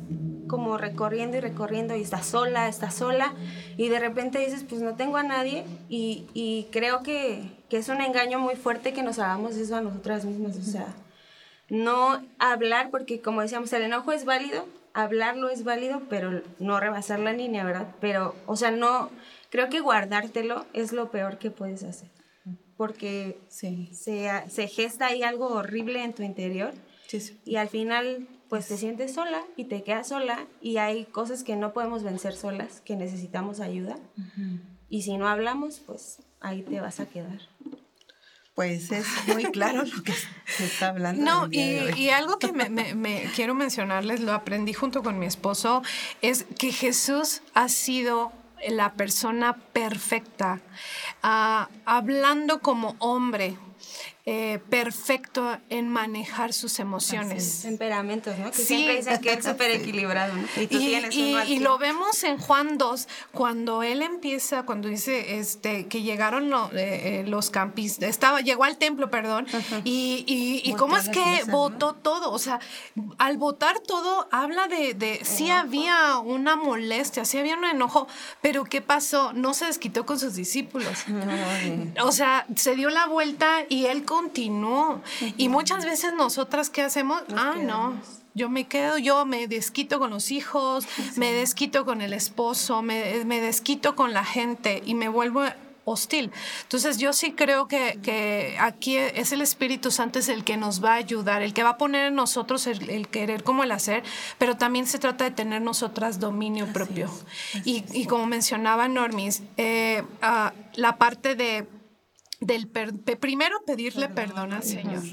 como 0.47 0.77
recorriendo 0.77 1.37
y 1.37 1.41
recorriendo 1.41 1.95
y 1.95 2.01
estás 2.01 2.25
sola, 2.25 2.69
estás 2.69 2.95
sola 2.95 3.33
y 3.77 3.89
de 3.89 3.99
repente 3.99 4.39
dices, 4.39 4.65
pues 4.67 4.81
no 4.81 4.95
tengo 4.95 5.17
a 5.17 5.23
nadie 5.23 5.65
y, 5.89 6.25
y 6.33 6.67
creo 6.71 7.03
que, 7.03 7.58
que, 7.69 7.77
es 7.77 7.89
un 7.89 8.01
engaño 8.01 8.39
muy 8.39 8.55
fuerte 8.55 8.93
que 8.93 9.03
nos 9.03 9.19
hagamos 9.19 9.55
eso 9.55 9.75
a 9.75 9.81
nosotras 9.81 10.25
mismas, 10.25 10.57
o 10.57 10.63
sea, 10.63 10.87
no 11.69 12.23
hablar 12.39 12.89
porque 12.89 13.21
como 13.21 13.41
decíamos, 13.41 13.71
el 13.73 13.83
enojo 13.83 14.11
es 14.11 14.25
válido, 14.25 14.67
hablarlo 14.93 15.49
es 15.49 15.63
válido, 15.63 16.01
pero 16.09 16.41
no 16.59 16.79
rebasar 16.79 17.19
la 17.19 17.33
línea, 17.33 17.63
¿verdad? 17.63 17.95
Pero, 18.01 18.35
o 18.47 18.55
sea, 18.55 18.71
no, 18.71 19.09
creo 19.49 19.69
que 19.69 19.79
guardártelo 19.79 20.65
es 20.73 20.91
lo 20.91 21.11
peor 21.11 21.37
que 21.37 21.51
puedes 21.51 21.83
hacer 21.83 22.09
porque 22.79 23.37
se, 23.49 23.89
se 23.93 24.67
gesta 24.69 25.07
ahí 25.07 25.21
algo 25.21 25.47
horrible 25.47 26.01
en 26.01 26.13
tu 26.13 26.23
interior 26.23 26.73
y 27.43 27.57
al 27.57 27.67
final 27.67 28.25
pues 28.47 28.69
te 28.69 28.77
sientes 28.77 29.13
sola 29.13 29.43
y 29.57 29.65
te 29.65 29.83
quedas 29.83 30.07
sola 30.07 30.47
y 30.61 30.77
hay 30.77 31.03
cosas 31.03 31.43
que 31.43 31.57
no 31.57 31.73
podemos 31.73 32.03
vencer 32.03 32.33
solas, 32.33 32.79
que 32.79 32.95
necesitamos 32.95 33.59
ayuda. 33.59 33.97
Y 34.87 35.01
si 35.01 35.17
no 35.17 35.27
hablamos, 35.27 35.81
pues 35.81 36.19
ahí 36.41 36.61
te 36.63 36.79
vas 36.79 36.99
a 36.99 37.05
quedar. 37.07 37.39
Pues 38.55 38.91
es 38.91 39.05
muy 39.27 39.45
claro 39.45 39.83
lo 39.83 40.03
que 40.03 40.13
se 40.45 40.65
está 40.65 40.89
hablando. 40.89 41.23
No, 41.23 41.47
y, 41.49 41.79
y, 41.95 42.09
algo 42.09 42.39
que 42.39 42.51
me, 42.51 42.69
me, 42.69 43.23
quiero 43.33 43.55
mencionarles, 43.55 44.19
lo 44.19 44.33
aprendí 44.33 44.73
junto 44.73 45.01
con 45.01 45.17
mi 45.17 45.25
esposo, 45.25 45.81
es 46.21 46.45
que 46.57 46.73
Jesús 46.73 47.41
ha 47.53 47.69
sido 47.69 48.33
la 48.67 48.93
persona 48.93 49.53
perfecta, 49.53 50.59
ah, 51.23 51.69
hablando 51.85 52.59
como 52.59 52.95
hombre, 52.99 53.57
eh, 54.31 54.59
perfecto 54.69 55.57
en 55.71 55.89
manejar 55.89 56.53
sus 56.53 56.77
emociones. 56.77 57.63
Temperamentos, 57.63 58.37
¿no? 58.37 58.51
Que 58.51 58.57
sí. 58.57 58.63
siempre 58.63 58.97
dicen 58.97 59.17
que 59.21 59.33
es 59.33 59.43
súper 59.49 59.71
equilibrado, 59.71 60.35
¿no? 60.35 60.43
Y, 60.55 60.67
tú 60.67 60.77
tienes 60.77 61.15
y, 61.15 61.57
lo 61.57 61.79
vemos 61.79 62.23
en 62.23 62.37
Juan 62.37 62.77
2, 62.77 63.07
cuando 63.31 63.81
él 63.81 64.03
empieza, 64.03 64.67
cuando 64.67 64.87
dice 64.87 65.39
este, 65.39 65.87
que 65.87 66.03
llegaron 66.03 66.53
eh, 66.53 66.67
eh, 66.75 67.23
los 67.25 67.49
campistas, 67.49 68.07
estaba, 68.07 68.41
llegó 68.41 68.65
al 68.65 68.77
templo, 68.77 69.09
perdón, 69.09 69.47
y, 69.83 70.23
y, 70.63 70.73
cómo 70.73 70.95
es 70.97 71.09
que 71.09 71.43
votó 71.47 71.95
todo, 71.95 72.31
o 72.31 72.37
sea, 72.37 72.59
al 73.17 73.37
votar 73.39 73.79
todo 73.79 74.27
habla 74.31 74.67
de, 74.67 74.93
de 74.93 75.21
sí 75.23 75.49
había 75.49 76.19
una 76.19 76.55
molestia, 76.55 77.25
sí 77.25 77.39
había 77.39 77.57
un 77.57 77.65
enojo, 77.65 78.07
pero 78.41 78.63
¿qué 78.63 78.81
pasó? 78.81 79.33
No 79.33 79.55
se 79.55 79.65
desquitó 79.65 80.05
con 80.05 80.19
sus 80.19 80.35
discípulos. 80.35 81.05
o 82.03 82.11
sea, 82.11 82.45
se 82.55 82.75
dio 82.75 82.91
la 82.91 83.07
vuelta 83.07 83.63
y 83.69 83.85
él 83.85 84.05
continuó. 84.21 85.01
Y 85.37 85.49
muchas 85.49 85.85
veces 85.85 86.13
nosotras, 86.13 86.69
¿qué 86.69 86.81
hacemos? 86.81 87.21
ah, 87.35 87.55
no. 87.61 87.93
Yo 88.35 88.49
me 88.49 88.67
quedo, 88.67 88.97
yo 88.97 89.25
me 89.25 89.47
desquito 89.47 89.99
con 89.99 90.11
los 90.11 90.31
hijos, 90.31 90.87
me 91.15 91.33
desquito 91.33 91.83
con 91.83 92.01
el 92.01 92.13
esposo, 92.13 92.81
me, 92.81 93.25
me 93.25 93.41
desquito 93.41 93.95
con 93.95 94.13
la 94.13 94.23
gente 94.23 94.81
y 94.85 94.93
me 94.93 95.09
vuelvo 95.09 95.43
hostil. 95.85 96.31
Entonces 96.61 96.99
yo 96.99 97.11
sí 97.13 97.31
creo 97.31 97.67
que, 97.67 97.99
que, 98.03 98.55
aquí 98.59 98.97
es 98.97 99.31
el 99.31 99.41
Espíritu 99.41 99.89
Santo 99.89 100.19
es 100.19 100.29
el 100.29 100.43
que 100.43 100.57
nos 100.57 100.83
va 100.83 100.91
a 100.93 100.95
ayudar, 100.95 101.41
el 101.41 101.53
que 101.53 101.63
va 101.63 101.71
a 101.71 101.77
poner 101.77 102.09
en 102.09 102.15
nosotros 102.15 102.67
el, 102.67 103.07
querer 103.07 103.43
como 103.43 103.63
el 103.63 103.71
hacer, 103.71 104.03
pero 104.37 104.55
también 104.55 104.85
se 104.85 104.99
trata 104.99 105.23
de 105.23 105.31
tener 105.31 105.61
nosotras 105.61 106.19
dominio 106.19 106.71
propio. 106.71 107.09
y, 107.65 107.83
y, 107.91 108.05
como 108.05 108.27
mencionaba 108.27 108.87
Normis, 108.87 109.41
eh, 109.57 110.03
ah, 110.21 110.53
la 110.75 110.97
parte 110.97 111.35
de 111.35 111.67
del 112.39 112.67
primero 112.67 113.61
pedirle 113.65 114.09
perdón 114.09 114.53
al 114.53 114.63
Señor. 114.63 115.03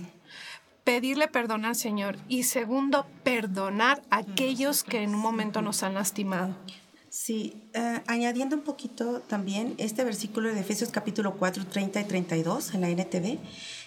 Pedirle 0.85 1.29
perdón 1.29 1.65
al 1.65 1.75
Señor. 1.75 2.19
Y 2.29 2.45
segundo, 2.45 3.07
perdonar 3.25 4.03
a 4.11 4.19
aquellos 4.19 4.85
que 4.85 5.03
en 5.03 5.15
un 5.15 5.21
momento 5.21 5.63
nos 5.63 5.83
han 5.83 5.95
lastimado. 5.95 6.55
Sí, 7.09 7.57
eh, 7.73 8.03
añadiendo 8.07 8.57
un 8.57 8.63
poquito 8.63 9.21
también 9.21 9.75
este 9.79 10.05
versículo 10.05 10.53
de 10.53 10.61
Efesios 10.61 10.91
capítulo 10.91 11.37
4, 11.39 11.65
30 11.67 12.01
y 12.03 12.05
32 12.05 12.75
en 12.75 12.81
la 12.83 12.91
NTV, 12.91 13.39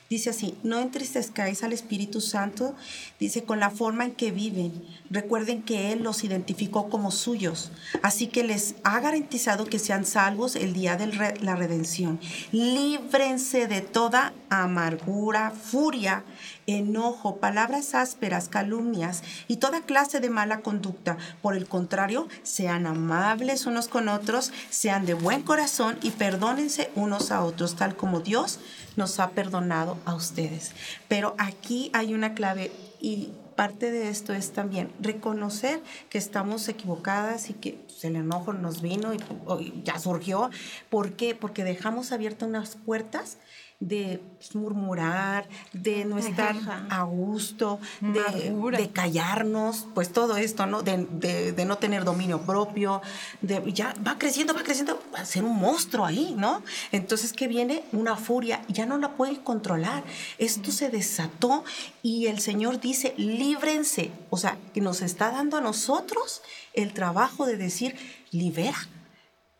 Dice 0.09 0.31
así, 0.31 0.57
no 0.63 0.79
entristezcáis 0.79 1.63
al 1.63 1.71
Espíritu 1.71 2.19
Santo, 2.19 2.73
dice, 3.19 3.43
con 3.43 3.59
la 3.59 3.69
forma 3.69 4.05
en 4.05 4.11
que 4.11 4.31
viven. 4.31 4.83
Recuerden 5.11 5.61
que 5.61 5.91
Él 5.91 6.01
los 6.01 6.23
identificó 6.23 6.89
como 6.89 7.11
suyos, 7.11 7.71
así 8.01 8.25
que 8.25 8.43
les 8.43 8.73
ha 8.83 8.99
garantizado 9.01 9.65
que 9.65 9.77
sean 9.77 10.05
salvos 10.05 10.55
el 10.55 10.73
día 10.73 10.97
de 10.97 11.35
la 11.41 11.55
redención. 11.55 12.19
Líbrense 12.51 13.67
de 13.67 13.81
toda 13.81 14.33
amargura, 14.49 15.51
furia, 15.51 16.23
enojo, 16.65 17.37
palabras 17.37 17.93
ásperas, 17.93 18.49
calumnias 18.49 19.21
y 19.47 19.57
toda 19.57 19.81
clase 19.81 20.19
de 20.19 20.31
mala 20.31 20.61
conducta. 20.61 21.17
Por 21.43 21.55
el 21.55 21.67
contrario, 21.67 22.27
sean 22.41 22.87
amables 22.87 23.67
unos 23.67 23.87
con 23.87 24.09
otros, 24.09 24.51
sean 24.71 25.05
de 25.05 25.13
buen 25.13 25.43
corazón 25.43 25.99
y 26.01 26.11
perdónense 26.11 26.89
unos 26.95 27.31
a 27.31 27.43
otros, 27.43 27.75
tal 27.75 27.95
como 27.95 28.21
Dios 28.21 28.59
nos 28.95 29.19
ha 29.19 29.31
perdonado 29.31 29.97
a 30.05 30.15
ustedes. 30.15 30.71
Pero 31.07 31.35
aquí 31.37 31.89
hay 31.93 32.13
una 32.13 32.33
clave 32.33 32.71
y 32.99 33.31
parte 33.55 33.91
de 33.91 34.07
esto 34.07 34.33
es 34.33 34.51
también 34.51 34.89
reconocer 35.01 35.81
que 36.09 36.17
estamos 36.17 36.69
equivocadas 36.69 37.49
y 37.49 37.53
que 37.53 37.73
pues, 37.73 38.05
el 38.05 38.15
enojo 38.15 38.53
nos 38.53 38.81
vino 38.81 39.13
y, 39.13 39.17
y 39.59 39.81
ya 39.83 39.99
surgió. 39.99 40.49
¿Por 40.89 41.13
qué? 41.13 41.35
Porque 41.35 41.65
dejamos 41.65 42.11
abiertas 42.13 42.47
unas 42.47 42.77
puertas 42.77 43.37
de 43.79 44.21
murmurar, 44.53 45.47
de 45.71 46.03
no 46.03 46.17
estar 46.17 46.55
a 46.89 47.03
gusto, 47.03 47.79
de, 48.01 48.89
callarnos, 48.91 49.87
pues 49.93 50.11
todo 50.11 50.35
esto, 50.35 50.65
¿no? 50.65 50.81
De, 50.81 51.65
no 51.65 51.77
tener 51.77 52.03
dominio 52.03 52.41
propio, 52.41 53.01
de, 53.41 53.61
ya 53.71 53.93
va 54.05 54.17
creciendo, 54.17 54.53
va 54.53 54.63
creciendo, 54.63 55.01
va 55.13 55.19
a 55.19 55.25
ser 55.25 55.45
un 55.45 55.57
monstruo 55.57 56.05
ahí, 56.05 56.35
¿no? 56.37 56.61
Entonces 56.91 57.31
que 57.31 57.47
viene 57.47 57.83
una 57.93 58.17
furia, 58.17 58.61
ya 58.67 58.85
no 58.85 58.97
la 58.97 59.11
puede 59.15 59.41
controlar. 59.41 60.03
Esto 60.37 60.71
se 60.71 60.89
desató 60.89 61.63
y 62.03 62.27
el 62.27 62.39
Señor 62.39 62.81
dice, 62.81 63.13
líbrense, 63.17 64.11
o 64.29 64.37
sea, 64.37 64.57
que 64.73 64.81
nos 64.81 65.01
está 65.01 65.31
dando 65.31 65.55
a 65.55 65.61
nosotros 65.61 66.41
el 66.73 66.93
trabajo 66.93 67.45
de 67.45 67.55
decir, 67.55 67.95
libera, 68.31 68.89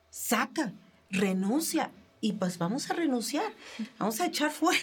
saca, 0.09 0.73
renuncia, 1.09 1.91
y 2.21 2.33
pues 2.33 2.57
vamos 2.57 2.89
a 2.89 2.93
renunciar, 2.93 3.53
vamos 3.97 4.19
a 4.19 4.25
echar 4.25 4.51
fuera 4.51 4.79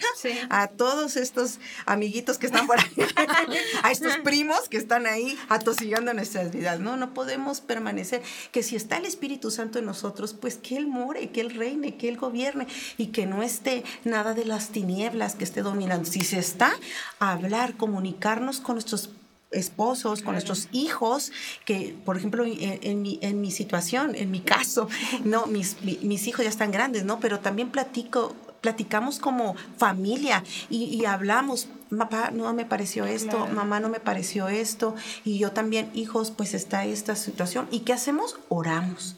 a 0.48 0.68
todos 0.68 1.16
estos 1.16 1.58
amiguitos 1.84 2.38
que 2.38 2.46
están 2.46 2.66
por 2.66 2.78
ahí, 2.78 2.86
a 3.82 3.90
estos 3.90 4.16
primos 4.18 4.68
que 4.70 4.78
están 4.78 5.06
ahí 5.06 5.38
atosigando 5.48 6.14
nuestras 6.14 6.50
vidas. 6.50 6.80
No, 6.80 6.96
no 6.96 7.12
podemos 7.12 7.60
permanecer. 7.60 8.22
Que 8.52 8.62
si 8.62 8.76
está 8.76 8.96
el 8.96 9.04
Espíritu 9.04 9.50
Santo 9.50 9.78
en 9.78 9.84
nosotros, 9.84 10.32
pues 10.32 10.56
que 10.56 10.76
Él 10.76 10.86
more, 10.86 11.30
que 11.30 11.42
Él 11.42 11.54
reine, 11.54 11.96
que 11.96 12.08
Él 12.08 12.16
gobierne 12.16 12.66
y 12.96 13.08
que 13.08 13.26
no 13.26 13.42
esté 13.42 13.84
nada 14.04 14.32
de 14.32 14.46
las 14.46 14.70
tinieblas 14.70 15.34
que 15.34 15.44
esté 15.44 15.62
dominando. 15.62 16.08
Si 16.10 16.22
se 16.22 16.38
está, 16.38 16.72
a 17.18 17.32
hablar, 17.32 17.76
comunicarnos 17.76 18.60
con 18.60 18.76
nuestros 18.76 19.10
esposos, 19.50 20.22
con 20.22 20.32
nuestros 20.32 20.68
hijos, 20.72 21.32
que 21.64 21.96
por 22.04 22.16
ejemplo 22.16 22.44
en, 22.44 23.02
mi, 23.02 23.18
en, 23.22 23.40
mi, 23.40 23.50
situación, 23.50 24.14
en 24.14 24.30
mi 24.30 24.40
caso, 24.40 24.88
no, 25.24 25.46
mis, 25.46 25.82
mis 25.82 26.26
hijos 26.26 26.44
ya 26.44 26.50
están 26.50 26.70
grandes, 26.70 27.04
¿no? 27.04 27.20
Pero 27.20 27.40
también 27.40 27.70
platico, 27.70 28.34
platicamos 28.60 29.18
como 29.18 29.54
familia 29.76 30.42
y, 30.68 31.04
hablamos, 31.04 31.68
papá 31.96 32.30
no 32.32 32.52
me 32.52 32.64
pareció 32.64 33.04
esto, 33.06 33.46
mamá 33.46 33.80
no 33.80 33.88
me 33.88 34.00
pareció 34.00 34.48
esto, 34.48 34.94
y 35.24 35.38
yo 35.38 35.52
también, 35.52 35.90
hijos, 35.94 36.30
pues 36.30 36.54
está 36.54 36.84
esta 36.84 37.14
situación. 37.16 37.68
¿Y 37.70 37.80
qué 37.80 37.92
hacemos? 37.92 38.38
Oramos. 38.48 39.16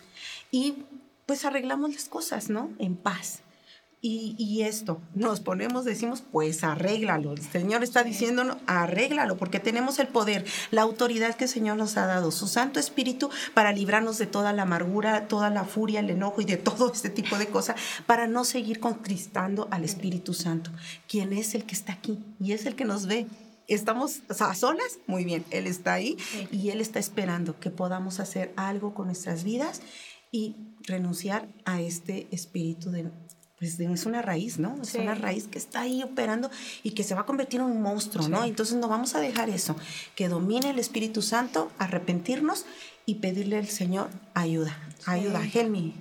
Y 0.51 0.85
pues 1.27 1.45
arreglamos 1.45 1.95
las 1.95 2.09
cosas, 2.09 2.49
¿no? 2.49 2.71
En 2.79 2.97
paz 2.97 3.43
y, 4.01 4.63
esto, 4.63 5.01
nos 5.15 5.41
ponemos, 5.41 5.85
decimos, 5.85 6.23
pues 6.31 6.63
arréglalo. 6.63 7.33
El 7.33 7.43
Señor 7.43 7.83
está 7.83 8.05
diciéndonos, 8.05 8.59
arréglalo, 8.69 9.37
porque 9.37 9.59
tenemos 9.59 9.99
el 9.99 10.07
poder, 10.07 10.45
la 10.71 10.83
autoridad 10.83 11.35
que 11.35 11.45
el 11.45 11.51
Señor 11.51 11.77
nos 11.77 11.97
ha 11.97 12.07
dado, 12.07 12.31
su 12.31 12.47
Santo 12.47 12.79
Espíritu, 12.79 13.29
para 13.55 13.73
librarnos 13.73 14.19
de 14.19 14.27
toda 14.27 14.53
la 14.53 14.63
amargura, 14.63 15.27
toda 15.27 15.51
la 15.51 15.65
furia, 15.65 15.99
el 15.99 16.11
enojo 16.11 16.41
y 16.41 16.45
de 16.45 16.57
todo 16.57 16.93
este 16.93 17.11
tipo 17.11 17.39
de 17.39 17.49
cosas, 17.49 17.75
para 18.07 18.29
no 18.29 18.45
seguir 18.45 18.79
contristando 18.79 19.67
al 19.73 19.83
Espíritu 19.83 20.33
Santo, 20.33 20.71
quien 21.09 21.33
es 21.33 21.57
el 21.57 21.65
que 21.65 21.75
está 21.75 21.95
aquí 21.95 22.21
y 22.39 22.53
es 22.53 22.67
el 22.67 22.77
que 22.77 22.85
nos 22.85 23.07
ve. 23.07 23.27
Estamos 23.67 24.21
a 24.29 24.55
solas, 24.55 24.99
muy 25.09 25.25
bien, 25.25 25.45
Él 25.51 25.67
está 25.67 25.95
ahí 25.95 26.17
y 26.53 26.71
Él 26.71 26.81
está 26.81 27.01
esperando 27.01 27.59
que 27.59 27.71
podamos 27.71 28.21
hacer 28.21 28.53
algo 28.57 28.95
con 28.95 29.07
nuestras 29.07 29.43
vidas 29.43 29.83
y 30.31 30.57
renunciar 30.85 31.49
a 31.65 31.81
este 31.81 32.29
espíritu 32.31 32.91
de 32.91 33.11
pues 33.59 33.79
es 33.81 34.07
una 34.07 34.23
raíz, 34.23 34.59
¿no? 34.59 34.79
Es 34.81 34.94
una 34.94 35.14
raíz 35.14 35.49
que 35.49 35.59
está 35.59 35.81
ahí 35.81 36.03
operando 36.03 36.51
y 36.83 36.92
que 36.92 37.03
se 37.03 37.14
va 37.14 37.23
a 37.23 37.27
convertir 37.27 37.61
en 37.61 37.66
un 37.66 37.83
monstruo, 37.83 38.29
¿no? 38.29 38.44
Entonces 38.44 38.77
no 38.77 38.88
vamos 38.88 39.14
a 39.14 39.21
dejar 39.21 39.51
eso, 39.51 39.75
que 40.14 40.29
domine 40.29 40.71
el 40.71 40.79
Espíritu 40.79 41.23
Santo, 41.23 41.73
arrepentirnos 41.79 42.66
y 43.05 43.16
pedirle 43.16 43.59
al 43.59 43.68
Señor 43.68 44.11
ayuda, 44.35 44.79
ayuda, 45.07 45.42
help 45.53 45.71
me. 45.71 45.79
Y, 45.79 45.94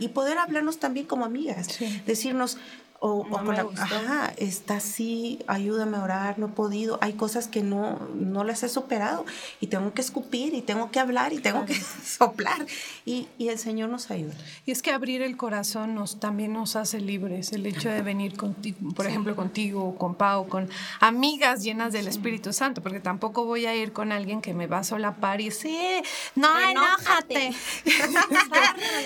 y, 0.00 0.08
poder 0.08 0.36
hablarnos 0.36 0.78
también 0.78 1.06
como 1.06 1.24
amigas, 1.24 1.78
decirnos, 2.04 2.58
o, 3.02 3.26
con 3.26 3.48
la, 3.48 3.62
ajá, 3.62 4.34
está 4.36 4.76
así, 4.76 5.38
ayúdame 5.46 5.96
a 5.96 6.02
orar, 6.02 6.38
no 6.38 6.46
he 6.46 6.48
podido. 6.50 6.98
Hay 7.00 7.14
cosas 7.14 7.48
que 7.48 7.62
no, 7.62 7.98
no 8.14 8.44
las 8.44 8.62
he 8.62 8.68
superado 8.68 9.24
y 9.58 9.68
tengo 9.68 9.94
que 9.94 10.02
escupir 10.02 10.52
y 10.52 10.60
tengo 10.60 10.90
que 10.90 11.00
hablar 11.00 11.32
y 11.32 11.38
tengo 11.38 11.64
que 11.64 11.74
soplar 12.04 12.66
y, 13.06 13.26
y, 13.38 13.48
el 13.48 13.58
Señor 13.58 13.88
nos 13.88 14.10
ayuda. 14.10 14.34
Y 14.66 14.70
es 14.70 14.82
que 14.82 14.92
abrir 14.92 15.22
el 15.22 15.38
corazón 15.38 15.94
nos, 15.94 16.20
también 16.20 16.52
nos 16.52 16.76
hace 16.76 17.00
libres. 17.00 17.52
El 17.52 17.64
hecho 17.64 17.88
de 17.88 18.02
venir 18.02 18.36
contigo, 18.36 18.76
por 18.94 19.06
ejemplo, 19.06 19.34
contigo, 19.34 19.96
con 19.96 20.14
Pau, 20.14 20.46
con 20.46 20.68
amigas 21.00 21.62
llenas 21.62 21.94
del 21.94 22.06
Espíritu 22.06 22.52
Santo, 22.52 22.82
porque 22.82 23.00
tampoco 23.00 23.46
voy 23.46 23.64
a 23.64 23.74
ir 23.74 23.94
con 23.94 24.12
alguien 24.12 24.42
que 24.42 24.52
me 24.52 24.66
va 24.66 24.80
a 24.80 24.84
solapar 24.84 25.40
y 25.40 25.50
sí, 25.50 26.02
no, 26.34 26.48
enójate. 26.60 27.54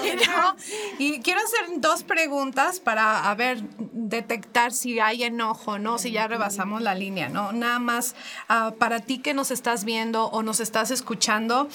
y 0.98 1.20
quiero 1.20 1.40
hacer 1.40 1.80
dos 1.80 2.02
preguntas 2.02 2.80
para, 2.80 3.30
a 3.30 3.34
ver, 3.36 3.62
detectar 3.92 4.72
si 4.72 4.98
hay 5.00 5.24
enojo, 5.24 5.78
¿no? 5.78 5.98
Si 5.98 6.10
ya 6.10 6.26
rebasamos 6.26 6.82
la 6.82 6.94
línea, 6.94 7.28
¿no? 7.28 7.52
Nada 7.52 7.78
más 7.78 8.14
ah, 8.48 8.74
para 8.78 9.00
ti 9.00 9.18
que 9.18 9.34
nos 9.34 9.50
estás 9.50 9.84
viendo 9.84 10.26
o 10.26 10.42
nos 10.42 10.60
estás 10.60 10.90
escuchando, 10.90 11.68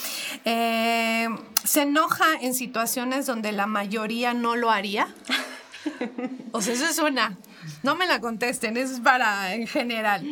eh, 0.46 1.28
¿se 1.64 1.84
enoja 1.84 2.26
en 2.42 2.54
situaciones 2.54 3.26
donde 3.26 3.52
la 3.52 3.68
mayoría 3.68 4.34
no 4.34 4.56
lo 4.56 4.72
haría? 4.72 5.08
O 6.52 6.62
sea, 6.62 6.74
eso 6.74 6.86
es 6.86 6.98
una. 7.00 7.38
No 7.84 7.96
me 7.96 8.08
la 8.08 8.20
contesten, 8.20 8.78
es 8.78 9.00
para 9.00 9.54
en 9.54 9.68
general. 9.68 10.26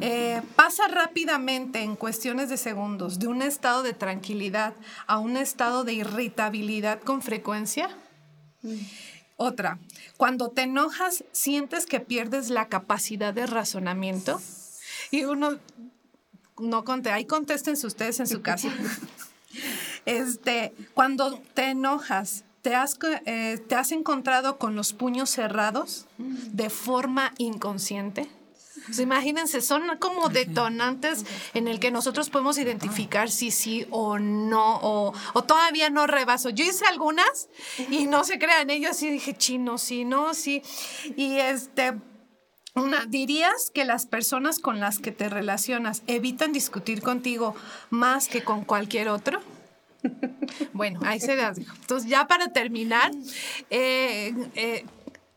Eh, 0.00 0.40
pasa 0.56 0.88
rápidamente 0.88 1.82
en 1.82 1.96
cuestiones 1.96 2.48
de 2.48 2.56
segundos 2.56 3.18
de 3.18 3.26
un 3.26 3.42
estado 3.42 3.82
de 3.82 3.92
tranquilidad 3.92 4.74
a 5.06 5.18
un 5.18 5.36
estado 5.36 5.84
de 5.84 5.94
irritabilidad 5.94 7.00
con 7.00 7.22
frecuencia. 7.22 7.90
Otra, 9.36 9.78
cuando 10.18 10.50
te 10.50 10.62
enojas, 10.62 11.24
sientes 11.30 11.86
que 11.86 12.00
pierdes 12.00 12.50
la 12.50 12.68
capacidad 12.68 13.32
de 13.32 13.46
razonamiento. 13.46 14.42
Y 15.12 15.24
uno, 15.24 15.58
no 16.58 16.84
conté, 16.84 17.10
ahí 17.10 17.24
contéstense 17.24 17.86
ustedes 17.86 18.20
en 18.20 18.26
su 18.26 18.42
casa. 18.42 18.68
Este, 20.04 20.74
cuando 20.94 21.38
te 21.52 21.70
enojas, 21.70 22.44
¿te 22.62 22.74
has, 22.74 22.98
eh, 23.26 23.58
¿te 23.66 23.74
has 23.74 23.92
encontrado 23.92 24.58
con 24.58 24.74
los 24.74 24.94
puños 24.94 25.28
cerrados 25.28 26.06
de 26.16 26.70
forma 26.70 27.34
inconsciente? 27.36 28.28
Imagínense, 28.98 29.60
son 29.60 29.98
como 29.98 30.28
detonantes 30.28 31.24
en 31.54 31.68
el 31.68 31.80
que 31.80 31.90
nosotros 31.90 32.30
podemos 32.30 32.58
identificar 32.58 33.30
si 33.30 33.50
sí 33.50 33.86
o 33.90 34.18
no, 34.18 34.78
o, 34.82 35.12
todavía 35.46 35.90
no 35.90 36.06
rebaso. 36.06 36.50
Yo 36.50 36.64
hice 36.64 36.86
algunas 36.86 37.48
y 37.90 38.06
no 38.06 38.24
se 38.24 38.38
crean 38.38 38.70
ellos 38.70 39.02
y 39.02 39.10
dije, 39.10 39.34
chino, 39.36 39.78
sí, 39.78 40.04
no, 40.04 40.34
sí. 40.34 40.62
Y 41.16 41.38
este, 41.38 41.94
una, 42.74 43.04
¿dirías 43.06 43.70
que 43.70 43.84
las 43.84 44.06
personas 44.06 44.58
con 44.58 44.80
las 44.80 44.98
que 44.98 45.12
te 45.12 45.28
relacionas 45.28 46.02
evitan 46.06 46.52
discutir 46.52 47.02
contigo 47.02 47.54
más 47.90 48.28
que 48.28 48.42
con 48.42 48.64
cualquier 48.64 49.08
otro? 49.08 49.40
Bueno, 50.72 51.00
ahí 51.04 51.20
se 51.20 51.36
las 51.36 51.56
dijo. 51.56 51.74
Entonces, 51.80 52.08
ya 52.08 52.26
para 52.26 52.48
terminar, 52.48 53.10
eh, 53.70 54.32
eh, 54.54 54.84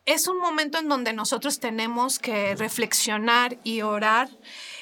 es 0.06 0.26
un 0.26 0.38
momento 0.38 0.78
en 0.78 0.88
donde 0.88 1.12
nosotros 1.12 1.60
tenemos 1.60 2.18
que 2.18 2.54
reflexionar 2.56 3.58
y 3.62 3.82
orar 3.82 4.28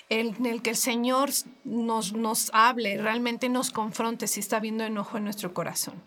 en 0.09 0.45
el 0.47 0.63
que 0.63 0.71
el 0.71 0.77
Señor 0.77 1.31
nos, 1.65 2.13
nos 2.13 2.51
hable, 2.53 2.99
realmente 2.99 3.49
nos 3.49 3.71
confronte 3.71 4.27
si 4.27 4.41
está 4.41 4.59
viendo 4.59 4.85
enojo 4.85 5.19
en 5.19 5.25
nuestro 5.25 5.55
corazón. 5.55 6.03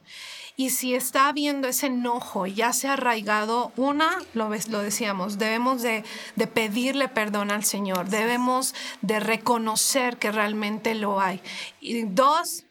Y 0.55 0.69
si 0.69 0.93
está 0.93 1.31
viendo 1.31 1.67
ese 1.67 1.87
enojo 1.87 2.45
ya 2.45 2.73
se 2.73 2.87
ha 2.87 2.93
arraigado, 2.93 3.71
una, 3.75 4.19
lo, 4.33 4.49
lo 4.69 4.79
decíamos, 4.79 5.39
debemos 5.39 5.81
de, 5.81 6.03
de, 6.35 6.47
pedirle 6.47 7.07
perdón 7.07 7.49
al 7.49 7.63
Señor, 7.63 8.09
debemos 8.09 8.75
de 9.01 9.19
reconocer 9.19 10.17
que 10.17 10.31
realmente 10.31 10.93
lo 10.93 11.19
hay. 11.19 11.41
Y 11.79 12.03
dos, 12.03 12.65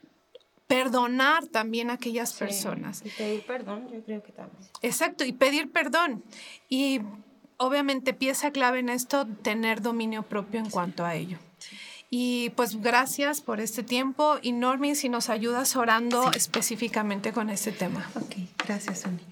perdonar 0.72 1.46
también 1.48 1.90
a 1.90 1.94
aquellas 1.94 2.32
personas. 2.32 3.02
Y 3.04 3.10
pedir 3.10 3.44
perdón, 3.44 3.88
yo 3.92 4.02
creo 4.02 4.22
que 4.22 4.32
también. 4.32 4.62
Exacto, 4.80 5.22
y 5.24 5.32
pedir 5.32 5.70
perdón. 5.70 6.24
Y 6.70 7.02
obviamente 7.58 8.14
pieza 8.14 8.52
clave 8.52 8.78
en 8.78 8.88
esto, 8.88 9.26
tener 9.26 9.82
dominio 9.82 10.22
propio 10.22 10.60
en 10.60 10.70
cuanto 10.70 11.04
a 11.04 11.14
ello. 11.14 11.38
Y 12.08 12.50
pues 12.56 12.80
gracias 12.80 13.42
por 13.42 13.60
este 13.60 13.82
tiempo. 13.82 14.38
Y 14.40 14.52
Normi, 14.52 14.94
si 14.94 15.10
nos 15.10 15.28
ayudas 15.28 15.76
orando 15.76 16.30
específicamente 16.32 17.32
con 17.32 17.50
este 17.50 17.72
tema. 17.72 18.10
Ok, 18.14 18.36
gracias, 18.66 19.00
Sonia. 19.00 19.24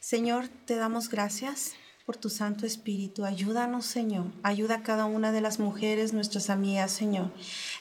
Señor, 0.00 0.48
te 0.48 0.74
damos 0.74 1.08
gracias 1.08 1.74
por 2.10 2.16
tu 2.16 2.28
Santo 2.28 2.66
Espíritu. 2.66 3.24
Ayúdanos, 3.24 3.86
Señor. 3.86 4.24
Ayuda 4.42 4.74
a 4.74 4.82
cada 4.82 5.04
una 5.04 5.30
de 5.30 5.40
las 5.40 5.60
mujeres, 5.60 6.12
nuestras 6.12 6.50
amigas, 6.50 6.90
Señor. 6.90 7.30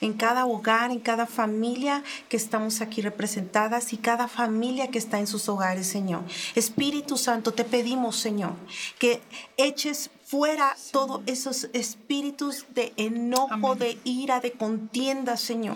En 0.01 0.13
cada 0.13 0.45
hogar, 0.45 0.91
en 0.91 0.99
cada 0.99 1.25
familia 1.25 2.03
que 2.29 2.37
estamos 2.37 2.79
aquí 2.81 3.01
representadas 3.01 3.91
y 3.91 3.97
cada 3.97 4.27
familia 4.27 4.89
que 4.89 4.99
está 4.99 5.17
en 5.17 5.25
sus 5.25 5.49
hogares, 5.49 5.87
Señor. 5.87 6.21
Espíritu 6.53 7.17
Santo, 7.17 7.53
te 7.53 7.63
pedimos, 7.63 8.17
Señor, 8.17 8.53
que 8.99 9.19
eches 9.57 10.11
fuera 10.29 10.77
todos 10.91 11.21
esos 11.25 11.69
espíritus 11.73 12.67
de 12.75 12.93
enojo, 12.97 13.73
de 13.73 13.97
ira, 14.03 14.39
de 14.39 14.51
contienda, 14.51 15.37
Señor. 15.37 15.75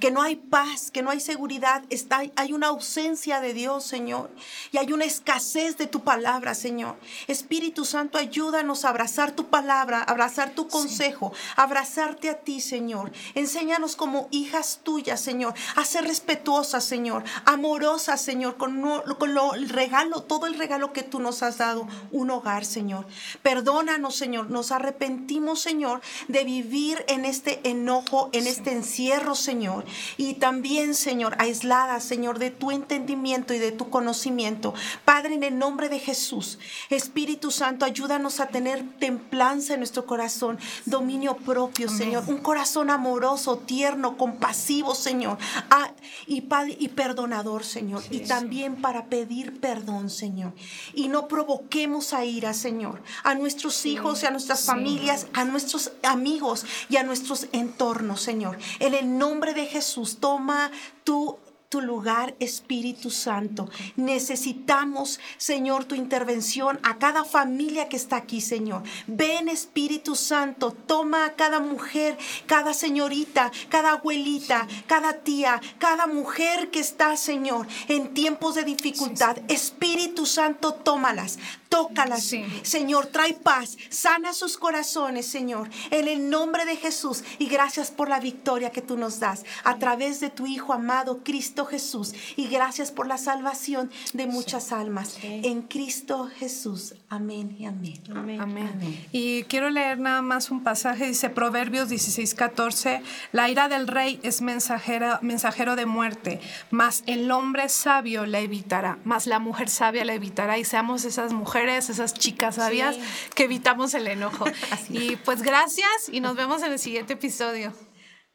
Que 0.00 0.10
no 0.10 0.22
hay 0.22 0.34
paz, 0.34 0.90
que 0.90 1.02
no 1.02 1.10
hay 1.10 1.20
seguridad, 1.20 1.84
está, 1.88 2.22
hay 2.34 2.52
una 2.52 2.66
ausencia 2.66 3.40
de 3.40 3.54
Dios, 3.54 3.84
Señor. 3.84 4.28
Y 4.72 4.78
hay 4.78 4.92
una 4.92 5.04
escasez 5.04 5.78
de 5.78 5.86
tu 5.86 6.00
palabra, 6.00 6.56
Señor. 6.56 6.96
Espíritu 7.28 7.84
Santo, 7.84 8.18
ayúdanos 8.18 8.84
a 8.84 8.88
abrazar 8.88 9.36
tu 9.36 9.46
palabra, 9.46 10.02
abrazar 10.02 10.50
tu 10.50 10.66
consejo, 10.66 11.32
abrazarte 11.54 12.28
a 12.28 12.40
ti, 12.40 12.60
Señor. 12.60 13.12
Enséñanos 13.36 13.94
como 13.94 14.26
hijas 14.32 14.80
tuyas, 14.82 15.20
Señor, 15.20 15.54
a 15.76 15.84
ser 15.84 16.06
respetuosas, 16.08 16.84
Señor, 16.84 17.22
amorosas, 17.44 18.20
Señor, 18.20 18.56
con, 18.56 18.82
con 19.16 19.32
lo, 19.32 19.54
el 19.54 19.68
regalo, 19.68 20.24
todo 20.24 20.46
el 20.46 20.58
regalo 20.58 20.92
que 20.92 21.04
tú 21.04 21.20
nos 21.20 21.44
has 21.44 21.58
dado, 21.58 21.86
un 22.10 22.30
hogar, 22.30 22.64
Señor. 22.64 23.06
Perdona 23.42 23.91
Señor. 24.10 24.50
Nos 24.50 24.72
arrepentimos, 24.72 25.60
Señor, 25.60 26.00
de 26.28 26.44
vivir 26.44 27.04
en 27.08 27.24
este 27.24 27.60
enojo, 27.68 28.30
en 28.32 28.46
este 28.46 28.72
encierro, 28.72 29.34
Señor. 29.34 29.84
Y 30.16 30.34
también, 30.34 30.94
Señor, 30.94 31.36
aislada, 31.38 32.00
Señor, 32.00 32.38
de 32.38 32.50
tu 32.50 32.70
entendimiento 32.70 33.52
y 33.52 33.58
de 33.58 33.72
tu 33.72 33.90
conocimiento. 33.90 34.72
Padre, 35.04 35.34
en 35.34 35.42
el 35.42 35.58
nombre 35.58 35.88
de 35.88 35.98
Jesús, 35.98 36.58
Espíritu 36.88 37.50
Santo, 37.50 37.84
ayúdanos 37.84 38.40
a 38.40 38.46
tener 38.46 38.82
templanza 38.98 39.74
en 39.74 39.80
nuestro 39.80 40.06
corazón, 40.06 40.58
dominio 40.86 41.36
propio, 41.36 41.88
Señor. 41.88 42.24
Un 42.28 42.38
corazón 42.38 42.88
amoroso, 42.88 43.58
tierno, 43.58 44.16
compasivo, 44.16 44.94
Señor. 44.94 45.36
Ah, 45.70 45.92
y, 46.26 46.44
y 46.78 46.88
perdonador, 46.88 47.64
Señor. 47.64 48.02
y 48.10 48.20
también 48.20 48.76
para 48.76 49.06
pedir 49.06 49.60
perdón, 49.60 50.08
Señor. 50.08 50.52
Y 50.94 51.08
no 51.08 51.28
provoquemos 51.28 52.12
a 52.12 52.24
ira, 52.24 52.54
Señor, 52.54 53.02
a 53.24 53.34
nuestros 53.34 53.81
hijos 53.86 54.22
y 54.22 54.26
a 54.26 54.30
nuestras 54.30 54.64
familias, 54.64 55.26
a 55.32 55.44
nuestros 55.44 55.92
amigos 56.02 56.64
y 56.88 56.96
a 56.96 57.02
nuestros 57.02 57.46
entornos, 57.52 58.20
Señor. 58.20 58.58
En 58.78 58.94
el 58.94 59.18
nombre 59.18 59.54
de 59.54 59.66
Jesús, 59.66 60.18
toma 60.20 60.70
tu 61.04 61.38
tu 61.72 61.80
lugar, 61.80 62.34
Espíritu 62.38 63.10
Santo. 63.10 63.66
Necesitamos, 63.96 65.18
Señor, 65.38 65.86
tu 65.86 65.94
intervención 65.94 66.78
a 66.82 66.98
cada 66.98 67.24
familia 67.24 67.88
que 67.88 67.96
está 67.96 68.16
aquí, 68.16 68.42
Señor. 68.42 68.82
Ven, 69.06 69.48
Espíritu 69.48 70.14
Santo, 70.14 70.72
toma 70.72 71.24
a 71.24 71.32
cada 71.32 71.60
mujer, 71.60 72.18
cada 72.44 72.74
señorita, 72.74 73.50
cada 73.70 73.92
abuelita, 73.92 74.68
cada 74.86 75.14
tía, 75.14 75.62
cada 75.78 76.06
mujer 76.06 76.70
que 76.70 76.80
está, 76.80 77.16
Señor, 77.16 77.66
en 77.88 78.12
tiempos 78.12 78.54
de 78.54 78.64
dificultad. 78.64 79.38
Espíritu 79.48 80.26
Santo, 80.26 80.74
tómalas. 80.74 81.38
tócalas. 81.70 82.30
Señor, 82.64 83.06
trae 83.06 83.32
paz, 83.32 83.78
sana 83.88 84.34
sus 84.34 84.58
corazones, 84.58 85.24
Señor, 85.24 85.70
en 85.90 86.06
el 86.06 86.28
nombre 86.28 86.66
de 86.66 86.76
Jesús. 86.76 87.24
Y 87.38 87.46
gracias 87.46 87.90
por 87.90 88.10
la 88.10 88.20
victoria 88.20 88.72
que 88.72 88.82
tú 88.82 88.98
nos 88.98 89.20
das 89.20 89.46
a 89.64 89.78
través 89.78 90.20
de 90.20 90.28
tu 90.28 90.46
Hijo 90.46 90.74
amado, 90.74 91.20
Cristo 91.24 91.61
Jesús. 91.66 92.14
Y 92.36 92.48
gracias 92.48 92.90
por 92.90 93.06
la 93.06 93.18
salvación 93.18 93.90
de 94.12 94.26
muchas 94.26 94.72
almas. 94.72 95.18
En 95.22 95.62
Cristo 95.62 96.28
Jesús. 96.38 96.94
Amén 97.08 97.56
y 97.58 97.66
amén. 97.66 98.02
Amén. 98.40 99.06
Y 99.12 99.44
quiero 99.44 99.70
leer 99.70 99.98
nada 99.98 100.22
más 100.22 100.50
un 100.50 100.62
pasaje, 100.62 101.06
dice 101.06 101.30
Proverbios 101.30 101.88
16, 101.88 102.34
14. 102.34 103.02
La 103.32 103.48
ira 103.48 103.68
del 103.68 103.86
rey 103.86 104.20
es 104.22 104.42
mensajera, 104.42 105.18
mensajero 105.22 105.76
de 105.76 105.86
muerte, 105.86 106.40
mas 106.70 107.02
el 107.06 107.30
hombre 107.30 107.68
sabio 107.68 108.26
la 108.26 108.40
evitará, 108.40 108.98
mas 109.04 109.26
la 109.26 109.38
mujer 109.38 109.68
sabia 109.68 110.04
la 110.04 110.14
evitará. 110.14 110.58
Y 110.58 110.64
seamos 110.64 111.04
esas 111.04 111.32
mujeres, 111.32 111.90
esas 111.90 112.14
chicas 112.14 112.56
sabias 112.56 112.96
que 113.34 113.44
evitamos 113.44 113.94
el 113.94 114.06
enojo. 114.06 114.44
y 114.88 115.16
pues 115.16 115.42
gracias 115.42 116.08
y 116.10 116.20
nos 116.20 116.36
vemos 116.36 116.62
en 116.62 116.72
el 116.72 116.78
siguiente 116.78 117.14
episodio. 117.14 117.72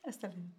Hasta 0.03 0.27
luego. 0.27 0.56